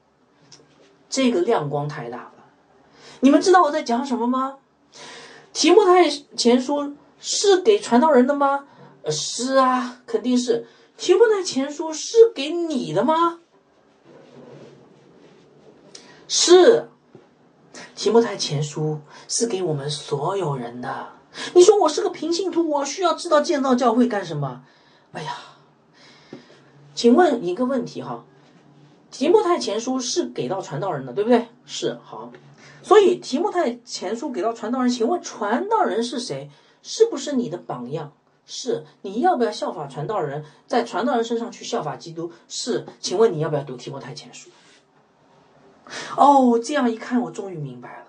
[1.08, 2.32] 这个亮光太大了！
[3.20, 4.58] 你们知道我在讲什么吗？
[5.52, 8.66] 提摩太前书是给传道人的吗？
[9.08, 10.66] 是啊，肯定是。
[10.98, 13.40] 提摩太前书是给你的吗？
[16.28, 16.90] 是。
[17.94, 21.08] 提摩太前书是给我们所有人的。
[21.54, 24.62] 你说我是个平信徒，我需要知道建造教会干什么？
[25.12, 25.32] 哎呀！
[26.94, 28.24] 请问一个问题哈，
[29.16, 31.48] 提摩太前书是给到传道人的，对不对？
[31.64, 32.30] 是好，
[32.82, 36.50] 所以提摩太前书给到传道人，请问传道人是谁？
[36.82, 38.12] 是不是你的榜样？
[38.44, 42.30] 是，你要不要效法传道人，在传道人身上去效法基督？
[42.46, 44.50] 是，请问你要不要读提摩太前书？
[46.18, 48.04] 哦，这样一看，我终于明白了。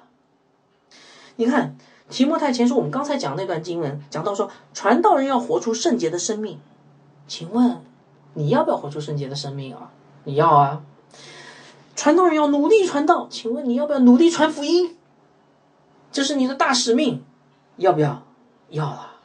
[1.37, 1.77] 你看
[2.09, 6.59] 提摩太前书，我们刚才讲那段经文，讲到说传道人要活出圣洁的生命，
[7.29, 7.77] 请问？
[8.33, 9.93] 你要不要活出圣洁的生命啊？
[10.25, 10.83] 你要啊！
[11.97, 14.95] 传道人要努力传道，请问你要不要努力传福音？
[16.11, 17.23] 这是你的大使命，
[17.75, 18.23] 要不要？
[18.69, 19.15] 要了。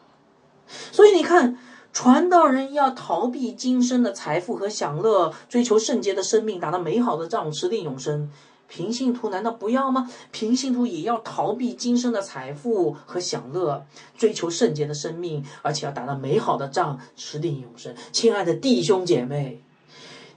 [0.90, 1.58] 所以你看，
[1.92, 8.30] 传道人要逃避今生的财富和享乐，追求圣洁的生命，打到美好的仗，持定永生。
[8.68, 10.10] 平信徒难道不要吗？
[10.30, 13.84] 平信徒也要逃避今生的财富和享乐，
[14.16, 17.94] 追求圣洁的生命，而且要打到美好的仗，持定永生。
[18.12, 19.62] 亲爱的弟兄姐妹，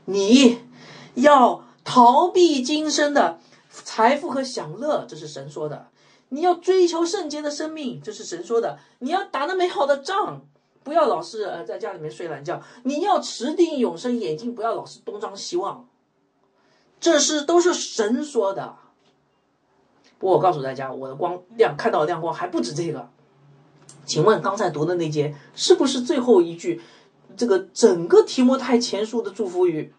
[0.04, 0.58] 你
[1.14, 5.88] 要逃避今生的财富和享乐，这是神说的；
[6.30, 10.42] 你要追求圣洁的生命，这是神说的；你要打那美好的仗，
[10.84, 15.88] 不要老是呃在家里面睡懒觉；你要持定永生，眼睛不要老是东张西望。
[17.00, 18.76] 这是都是神说的，
[20.18, 23.10] 不过我告诉大家，我的光亮看到的亮光还不止这个。
[24.06, 26.82] 请问刚才读的那节是不是最后一句？
[27.38, 29.94] 这个整个提摩太前书的祝福语，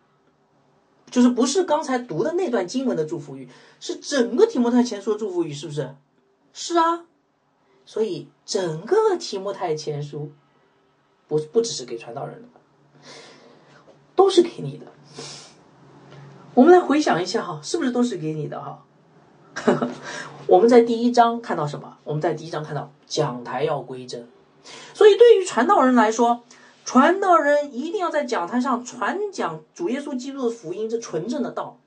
[1.11, 3.49] 就是不是刚才读的那段经文的祝福语，
[3.81, 5.95] 是整个提摩太前书的祝福语，是不是？
[6.53, 7.05] 是啊。
[7.85, 10.33] 所以整个提摩太前书，
[11.29, 12.49] 不不只是给传道人的，
[14.17, 14.87] 都是给你的。
[16.55, 18.83] 我们来回想一下哈，是不是都是给你的哈？
[20.49, 21.97] 我们在第一章看到什么？
[22.03, 24.27] 我们在第一章看到讲台要归正，
[24.93, 26.43] 所以对于传道人来说，
[26.87, 31.81] 传道人一定要在讲台上传讲主耶稣基督的福音，这纯正的道。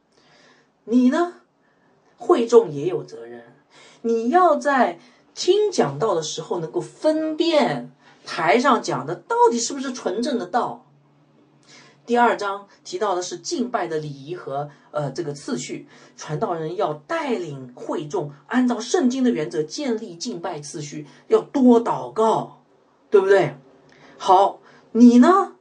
[0.84, 1.36] 你呢，
[2.18, 3.56] 会众也有责任，
[4.02, 5.00] 你要在
[5.34, 7.90] 听讲道的时候能够分辨
[8.26, 10.86] 台上讲的到底是不是纯正的道。
[12.06, 15.88] 第二章提到的是敬拜的礼仪和呃这个次序，
[16.18, 22.64] 传道人要带领会众按照圣经的原则建立敬拜次序，要多祷告，
[23.10, 23.56] 对不对？
[24.18, 24.60] 好，
[24.92, 25.54] 你呢？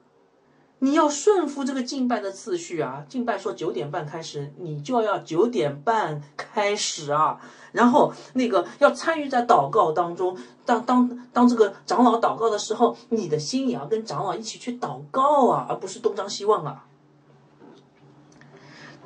[0.80, 3.04] 你要顺服这个敬拜的次序啊！
[3.08, 7.40] 敬拜说九点半开始，你就要九点半开始啊！
[7.72, 16.84] 然后那个要参与在祷告当中，当当当这个长老祷告的时候，你的心也要跟长老一起去祷告啊，而不是东张西望啊。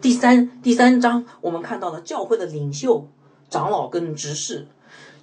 [0.02, 3.08] 第三第三章我们看到了教会的领袖、
[3.48, 4.68] 长老跟执事，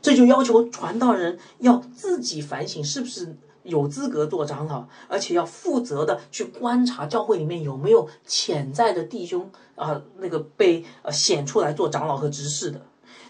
[0.01, 3.37] 这就要求传道人要自己反省是不是。
[3.69, 12.81] 有资格做长老，而且要负责的去观察教会里面有没有潜在的弟兄啊，那个被呃选出来做长老和执事的。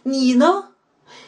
[0.03, 0.69] 你呢？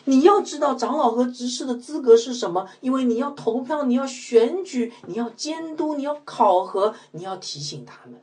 [0.05, 8.21] 你要知道长老和执事的资格是什么，因为你要投票，你要选举，你要监督，你要考核，你要提醒他们，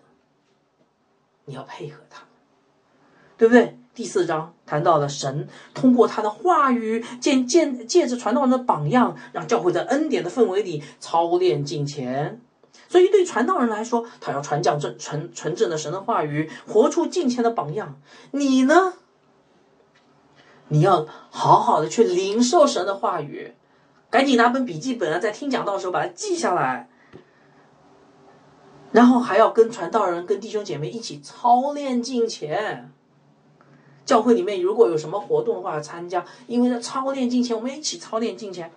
[1.47, 2.28] 你要配合他们，
[3.36, 3.76] 对不对？
[3.99, 12.40] 第四章谈到了神通过他的话语，借借借着传道人的榜样，让教会在恩典的氛围里操练敬虔。
[12.88, 18.01] 所以，对传道人来说，他要传讲正纯纯正的神的话语，活出敬虔的榜样。
[18.30, 18.92] 你呢？
[20.68, 23.55] 你要好好的去领受神的话语，
[24.11, 26.88] 赶紧拿本笔记本啊，在听讲道的时候把它记下来，
[28.92, 32.92] 然后还要跟传道人、跟弟兄姐妹一起操练敬虔。
[34.09, 38.72] 教会里面如果有什么活动的话，参加，因为在操练金钱，我们一起操练金钱。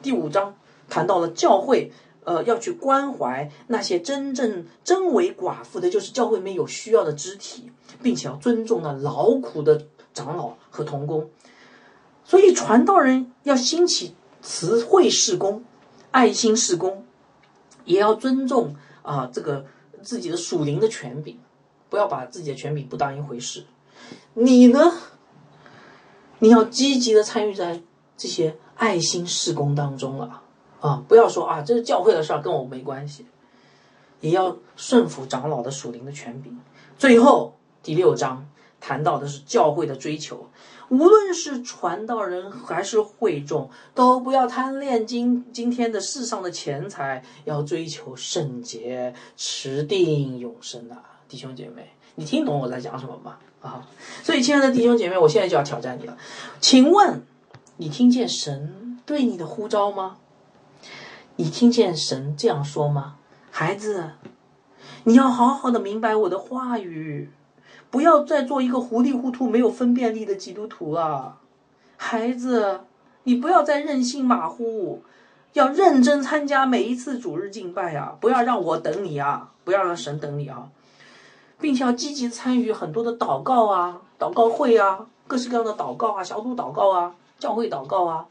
[0.00, 0.54] 第五章
[0.88, 1.90] 谈到了教会，
[2.22, 11.28] 呃，要去关怀那些真正真为寡妇的，就是教会里面有需要的肢体，并且要尊重那劳苦的长老和童工。
[12.22, 15.64] 所以传道人要兴起慈惠事工、
[16.12, 17.04] 爱心事工，
[17.84, 19.66] 也要尊重啊这个
[20.00, 21.40] 自己的属灵的权柄，
[21.90, 23.64] 不要把自己的权柄不当一回事。
[24.34, 24.92] 你呢？
[26.38, 27.82] 你要积极的参与在
[28.16, 30.42] 这些爱心事工当中了！
[30.80, 33.26] 啊，不要说啊，这是教会的事儿，跟我没关系。
[34.20, 36.58] 也要顺服长老的属灵的权柄。
[36.98, 38.48] 最后第六章
[38.80, 40.48] 谈到的是教会的追求，
[40.88, 51.20] 无论是传道人还是会众，都不要贪恋今今天的世上的钱财，要追求圣洁，持定永生啊！
[51.28, 53.36] 弟兄姐妹，你听懂我在讲什么吗？
[53.62, 53.86] 啊，
[54.22, 56.16] 所以亲爱的弟兄姐妹，我现在就要挑战你了，
[56.60, 57.22] 请问
[57.76, 60.16] 你听见神对你的呼召吗？
[61.36, 63.16] 你听见神这样说吗？
[63.50, 64.12] 孩子，
[65.04, 67.30] 你要好好的明白我的话语，
[67.90, 71.38] 不要再做一个糊里糊涂、没有分辨力的基督徒了。
[71.96, 72.80] 孩子，
[73.24, 75.02] 你不要再任性马虎，
[75.54, 78.16] 要认真参加每一次主日敬拜啊！
[78.20, 79.52] 不要让我等你啊！
[79.64, 80.68] 不要让神等你啊！
[81.60, 88.26] 并且要积极参与很多的祷告啊、祷告会啊、各式各样的祷告啊、小组祷告啊、教会祷告啊。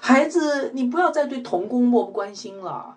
[0.00, 2.96] 孩子，你不要再对童工漠不关心了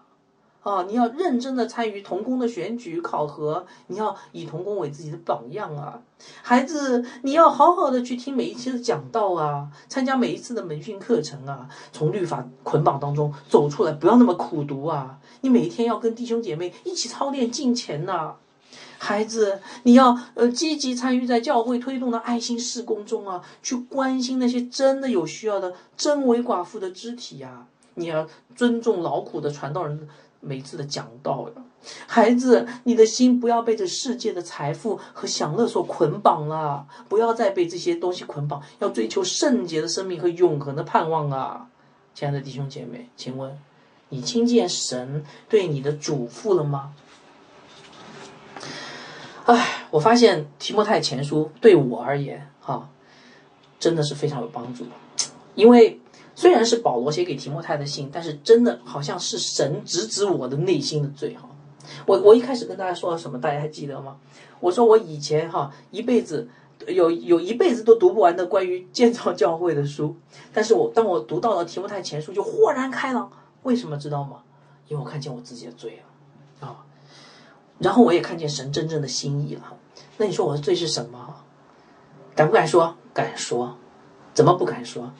[0.64, 0.84] 啊！
[0.88, 6.02] 你要认真的参与童工的选举考核，你要以童工为自己的榜样啊！
[6.42, 15.20] 孩子，你要好好的去听每一期的讲道啊，参加每一次的门训课程啊，从律法捆绑当中走出来，不要那么苦读啊！
[15.42, 18.34] 你每天要跟弟兄姐妹一起操练敬虔呐。
[18.98, 27.68] 孩子，你要呃积极参与在教会推动的爱心事工中啊，去关心那些真的有需要的真为寡妇的肢体呀。
[27.96, 30.08] 你要尊重劳苦的传道人
[30.42, 31.62] 每次的讲道呀。
[32.08, 41.68] 孩子，你的心不要被这世界的财富和享乐所捆绑了，不要再被这些东西捆绑，要追求圣洁的生命和永恒的盼望啊！
[42.16, 43.56] 亲爱的弟兄姐妹，请问
[44.10, 46.94] 你听见神对你的嘱咐了吗？
[49.46, 52.90] 唉，我发现提摩太前书对我而言，哈，
[53.80, 54.86] 真的是非常有帮助。
[55.54, 56.02] 因为
[56.34, 61.48] 虽然是保罗写给提摩太的信，但是真的好像是神直指我的内心的罪哈。
[62.08, 64.18] 我我一开始跟大家说了什么，大家还记得吗？
[64.60, 66.50] 我说我以前哈一辈子
[66.88, 70.16] 有有一辈子都读不完的关于建造教会的书，
[70.52, 73.32] 但是我当我读到了提摩太前书，就豁然开朗。
[73.62, 74.38] 为什么知道吗？
[74.88, 76.15] 因为我看见我自己的罪了啊，
[77.78, 79.78] 然后我也看见神真正的心意了。
[80.18, 81.36] 那你说我的罪是什么？
[82.36, 82.96] 敢不敢说？
[83.14, 83.78] 敢说？
[84.34, 85.12] 怎么不敢说？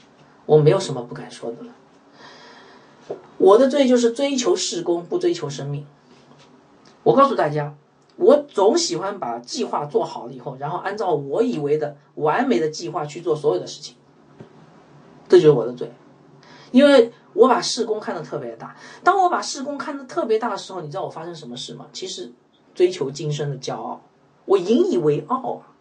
[0.46, 1.74] 我没有什么不敢说的了。
[3.38, 5.86] 我的罪就是追求事功，不追求生命。
[7.04, 7.76] 我告诉大家，
[8.16, 13.96] 我总喜欢把计划做好了以后，然后按照我以为的完美的计划去做所有的事情。
[15.28, 15.92] 这就是我的罪，
[16.72, 17.12] 因为。
[17.36, 21.86] 我把事工看得特别大，当我把事工看得特别大的时候，你知道我发生什么事吗？
[21.92, 22.32] 其实
[22.76, 24.02] 追求今生的骄傲，
[24.46, 25.74] 我引以为傲啊！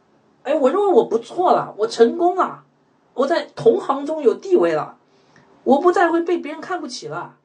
[0.45, 2.64] 哎，我认为我不错了，我成功了，
[3.12, 4.97] 我在同行中有地位了，
[5.64, 7.36] 我不再会被别人看不起了，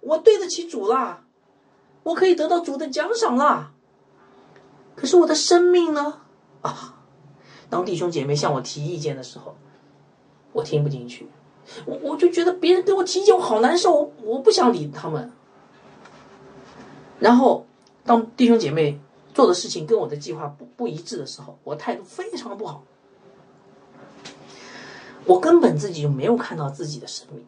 [0.00, 1.20] 我对得起主了，
[2.02, 3.70] 我可以得到主的奖赏了。
[4.96, 6.20] 可是我的生命呢？
[6.62, 6.96] 啊，
[7.70, 9.54] 当弟兄姐妹向我提意见的时候，
[10.52, 11.28] 我听不进去。
[11.84, 15.30] 我我就觉得别人对我提意见，我好难受，我不想理他们。
[17.20, 17.66] 然后，
[18.08, 18.98] 当弟兄姐妹
[19.34, 22.82] 做的事情跟我的计划不不一致的时候，我态度非常不好。
[25.26, 27.44] 我根本自己就没有看到自己的生命，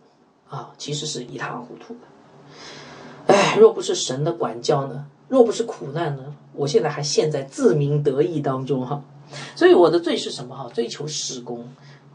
[0.50, 3.34] 啊，其实是一塌糊涂的。
[3.34, 5.06] 哎，若不是神的管教呢？
[5.28, 6.36] 若不是苦难呢？
[6.52, 9.02] 我现在还陷在自鸣得意当中哈。
[9.56, 10.68] 所以我的罪是什么哈？
[10.74, 11.66] 追求施工。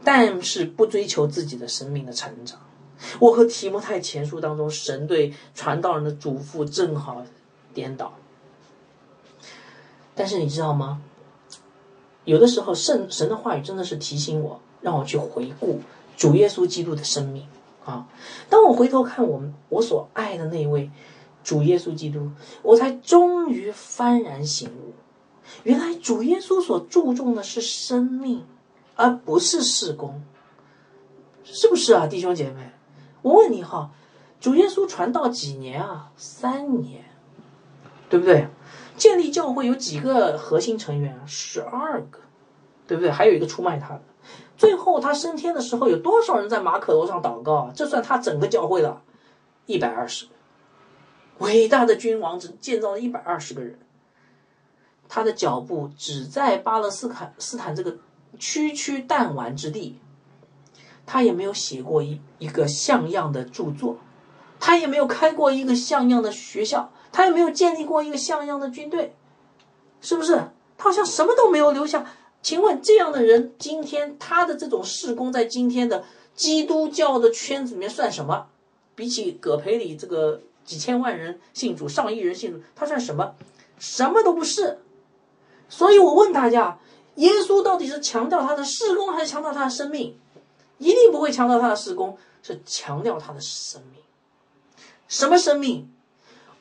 [0.04, 2.60] 但是不追求自己的生命的成长，
[3.18, 7.26] 我和提摩太前书当中神对传道人的嘱咐正好
[7.74, 8.14] 颠倒。
[10.16, 11.00] 但是你知道吗？
[12.24, 15.80] 有的时候圣神的话语真的是提醒我，让我去回顾
[16.16, 17.46] 主耶稣基督的生命
[17.84, 18.08] 啊。
[18.50, 20.90] 当我回头看我们我所爱的那位
[21.44, 22.30] 主耶稣基督，
[22.62, 24.94] 我才终于幡然醒悟，
[25.62, 28.44] 原来主耶稣所注重的是生命。
[28.98, 30.22] 而不是事工，
[31.44, 32.70] 是不是啊，弟兄姐妹？
[33.20, 33.90] 我问你哈，
[34.40, 36.10] 主耶稣传道几年啊？
[36.16, 37.04] 三年，
[38.08, 38.48] 对不对？
[38.96, 41.20] 建立教会有几个核心成员？
[41.26, 42.18] 十二个，
[42.86, 43.10] 对不对？
[43.10, 44.02] 还有一个出卖他的。
[44.56, 47.72] 最后他升天的时候，有多少人在马可楼上祷告啊？
[47.74, 49.02] 这算他整个教会了，
[49.66, 50.32] 一百二十个。
[51.38, 53.78] 伟大的君王只建造了一百二十个人，
[55.08, 57.98] 他的脚步只在巴勒斯坦斯坦这个。
[58.38, 59.98] 区区弹丸之地，
[61.06, 63.96] 他也没有写过一一个像样的著作，
[64.60, 69.16] 他也没有开过一个像样的学校，他也没有建立过一个像样的军队，
[70.02, 70.34] 是不是？
[70.76, 72.04] 他好像什么都没有留下。
[72.42, 76.04] 请问这样的人，今天他的这种事工，在今天的
[76.34, 78.48] 基督教的圈子里面算什么？
[78.94, 83.34] 比起葛培里这个几千万人信主、上亿人信主，他算什么？
[83.78, 84.80] 什么都不是。
[85.70, 86.78] 所以我问大家。
[87.14, 90.18] 耶稣到底是强调他的事工，还是强调他的生命？
[90.76, 94.02] 一定不会强调他的事工，是强调他的生命。
[95.08, 95.90] 什么生命？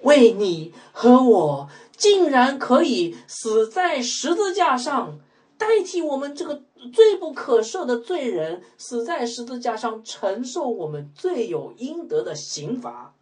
[0.05, 5.19] 为你和我，竟然可以死在十字架上，
[5.57, 13.13] 代替我们这个罪不可赦的罪人，死在十字架上，承受我们罪有应得的刑罚。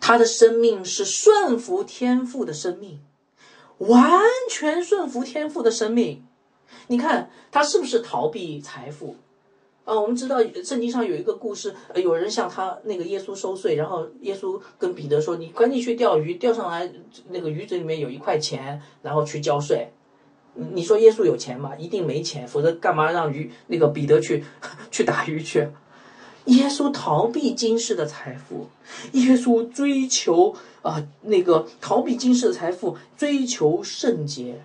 [0.00, 3.00] 他的生命是顺服天父的生命。
[3.78, 4.20] 完
[4.50, 6.26] 全顺服天赋的生命，
[6.88, 9.14] 你看他是不是逃避财富？
[9.88, 16.92] 啊，我们知道圣经上有一个故事，有人向他那个耶稣收税，然后耶稣跟彼得说：“你赶紧去钓鱼，钓上来
[17.30, 19.90] 那个鱼嘴里面有一块钱，然后去交税。”
[20.74, 21.74] 你说耶稣有钱吗？
[21.78, 24.44] 一定没钱，否则干嘛让鱼那个彼得去
[24.90, 25.66] 去打鱼去？
[26.44, 28.66] 耶稣逃避今世的财富，
[29.12, 34.62] 耶稣追求啊那个逃避今世的财富，追求圣洁，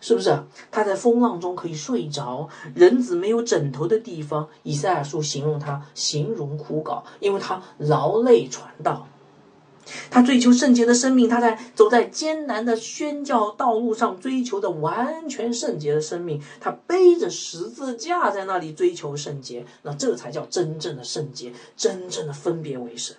[0.00, 0.42] 是不是？
[0.70, 9.06] 他在风浪中可以睡着，人子没有枕头的地方，以赛亚书形容他形容枯槁，因为他劳累传道。
[10.08, 16.40] 他追求圣洁的生命，他在走在艰难的宣教道路上追求的完全圣洁的生命。
[16.60, 23.16] 他背着十字架在那里追求圣洁，那这才叫真正的圣洁，真正的分别为神。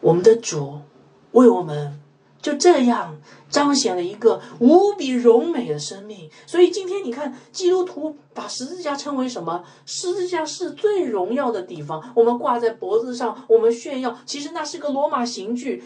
[0.00, 0.80] 我们的主
[1.32, 2.00] 为我们。
[2.40, 3.20] 就这样
[3.50, 6.30] 彰显了一个无比柔美的生命。
[6.46, 9.64] 所以今天你看，基督徒把十字架称为什么？
[9.86, 12.12] 十字架是最荣耀的地方。
[12.14, 14.18] 我们挂在脖子上，我们炫耀。
[14.24, 15.82] 其实那是个罗马刑具，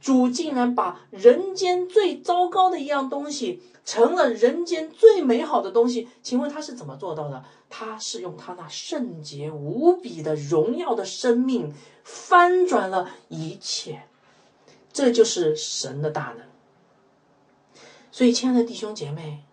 [0.00, 6.08] 主竟然把人间最糟糕的一样东西，成了人间最美好的东西。
[6.22, 7.42] 请问他是怎么做到的？
[7.68, 11.74] 他是用他那圣洁无比的荣耀的生命，
[12.04, 14.02] 翻转了一切。
[14.96, 16.46] 这就是神的大能。
[18.10, 19.44] 所以，亲爱的弟兄姐妹，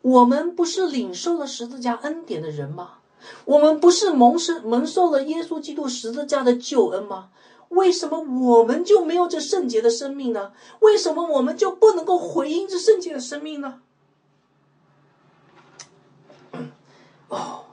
[0.00, 2.92] 我们不是领受了十字架恩典的人吗？
[3.44, 7.28] 我们不是蒙受蒙受了耶稣基督十字架的救恩吗？
[7.68, 10.52] 为什么我们就没有这圣洁的生命呢？
[10.78, 13.82] 为什么我们就不能够回应这圣洁的生命呢？
[17.28, 17.64] 哦，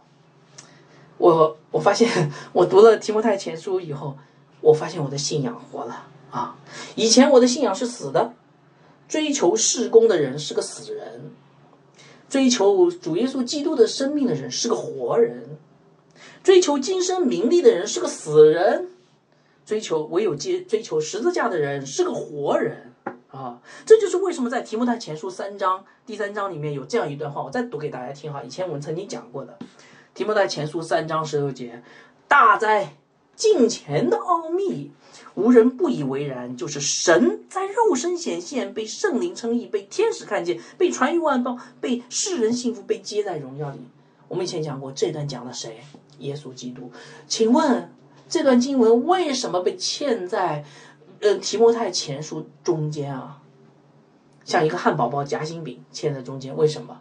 [1.18, 4.18] 我我发现 我读了提摩太前书以后，
[4.60, 6.58] 我发现我的信仰活了啊！
[6.96, 8.34] 以前我的信仰是死的，
[9.08, 11.32] 追求事工的人是个死人，
[12.30, 15.58] 追求主耶稣基督的生命的人是个活人，
[16.44, 18.90] 追求今生名利的人是个死人。
[19.66, 22.94] 追求唯有接追求十字架的人是个活人
[23.32, 23.60] 啊！
[23.86, 28.42] 这就是为什么在提摩太前书三章第三章里面有这样一段话，我再读给大家听哈。
[28.42, 29.60] 以前我们曾经讲过的，
[30.14, 31.84] 提摩太前书三章十六节：
[32.30, 32.96] 大灾
[33.38, 34.92] 近前的奥秘，
[35.36, 43.80] 无人不以为然，就是神在肉身显现，被圣灵称义，被天使看见，被传于万邦，被世人信服，被接在荣耀里。
[44.28, 45.78] 我们以前讲过，这段讲了谁？
[46.20, 46.92] 耶稣基督。
[47.30, 47.94] 请问？
[48.30, 50.66] 这段经文为什么被嵌在
[51.22, 53.42] 呃提摩太前书中间啊？
[54.44, 57.00] 像一个汉堡包夹心饼嵌在中间，为什么？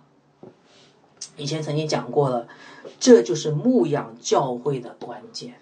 [1.36, 2.46] 以前曾经讲过了，
[3.00, 5.54] 这就是牧养教会的关键。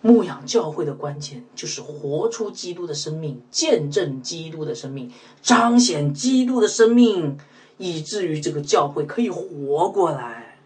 [0.00, 7.38] 牧养教会的关键就是活出基督的生命，见证基督的生命，彰显基督的生命，
[7.78, 10.58] 以至于这个教会可以活过来。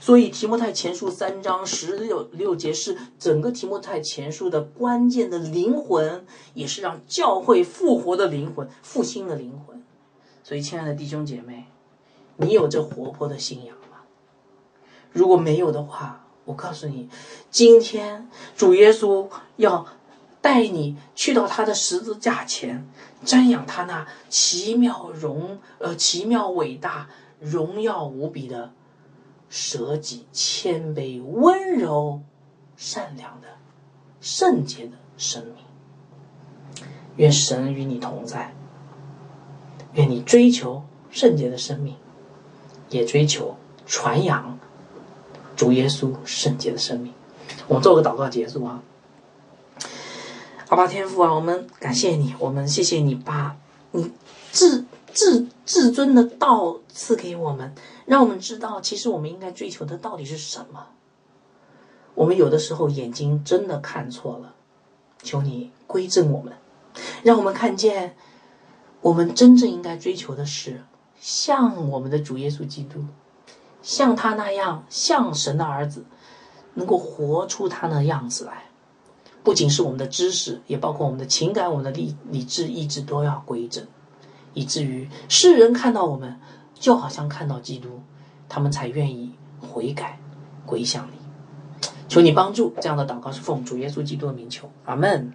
[0.00, 9.82] 所以提摩太前书三章十六六节是整个提摩太前书的关键的灵魂，也是让教会复活的灵魂、复兴的灵魂。
[10.42, 11.66] 所以，亲爱的弟兄姐妹，
[12.36, 13.98] 你有这活泼的信仰吗？
[15.12, 17.08] 如果没有的话，我告诉你，
[17.50, 19.86] 今天主耶稣要
[20.40, 22.86] 带你去到他的十字架前，
[23.24, 27.08] 瞻仰他那奇妙荣呃奇妙伟大、
[27.40, 28.72] 荣耀无比的。
[29.54, 32.22] 舍己、谦卑、温柔、
[32.74, 33.48] 善良的、
[34.18, 35.56] 圣洁的生命。
[37.16, 38.54] 愿神与你同在。
[39.92, 41.96] 愿你追求圣洁的生命，
[42.88, 44.58] 也追求传扬
[45.62, 47.12] 主耶稣圣洁的生命。
[47.68, 48.82] 我们做个祷告结束啊！
[50.66, 53.56] 好吧，天父啊，我们感谢你，我们谢谢你把
[53.92, 54.10] 你
[54.50, 54.84] 至
[55.14, 57.72] 至至尊的道赐给我们。
[58.06, 60.88] 让我们知道，其实我们应该追求的到底是什么。
[62.16, 64.54] 我们有的时候眼睛真的看错了，
[65.22, 66.54] 求你归正我们，
[67.22, 68.16] 让我们看见，
[69.00, 70.82] 我们真正应该追求的是
[71.20, 73.04] 像我们的主耶稣基督，
[73.82, 76.04] 像他那样，像神的儿子，
[76.74, 78.64] 能够活出他的样子来。
[79.42, 83.86] 不仅是我们的知识，也包括我们的情感、我们的理理智、意志都要归正，
[84.54, 86.40] 以至于世人看到我们。
[86.74, 88.02] 就好像看到基督，
[88.48, 90.18] 他们才愿意悔改
[90.66, 91.88] 归向你。
[92.08, 95.32] 求你帮助，这样的祷告是奉主耶稣基督的名求，阿门。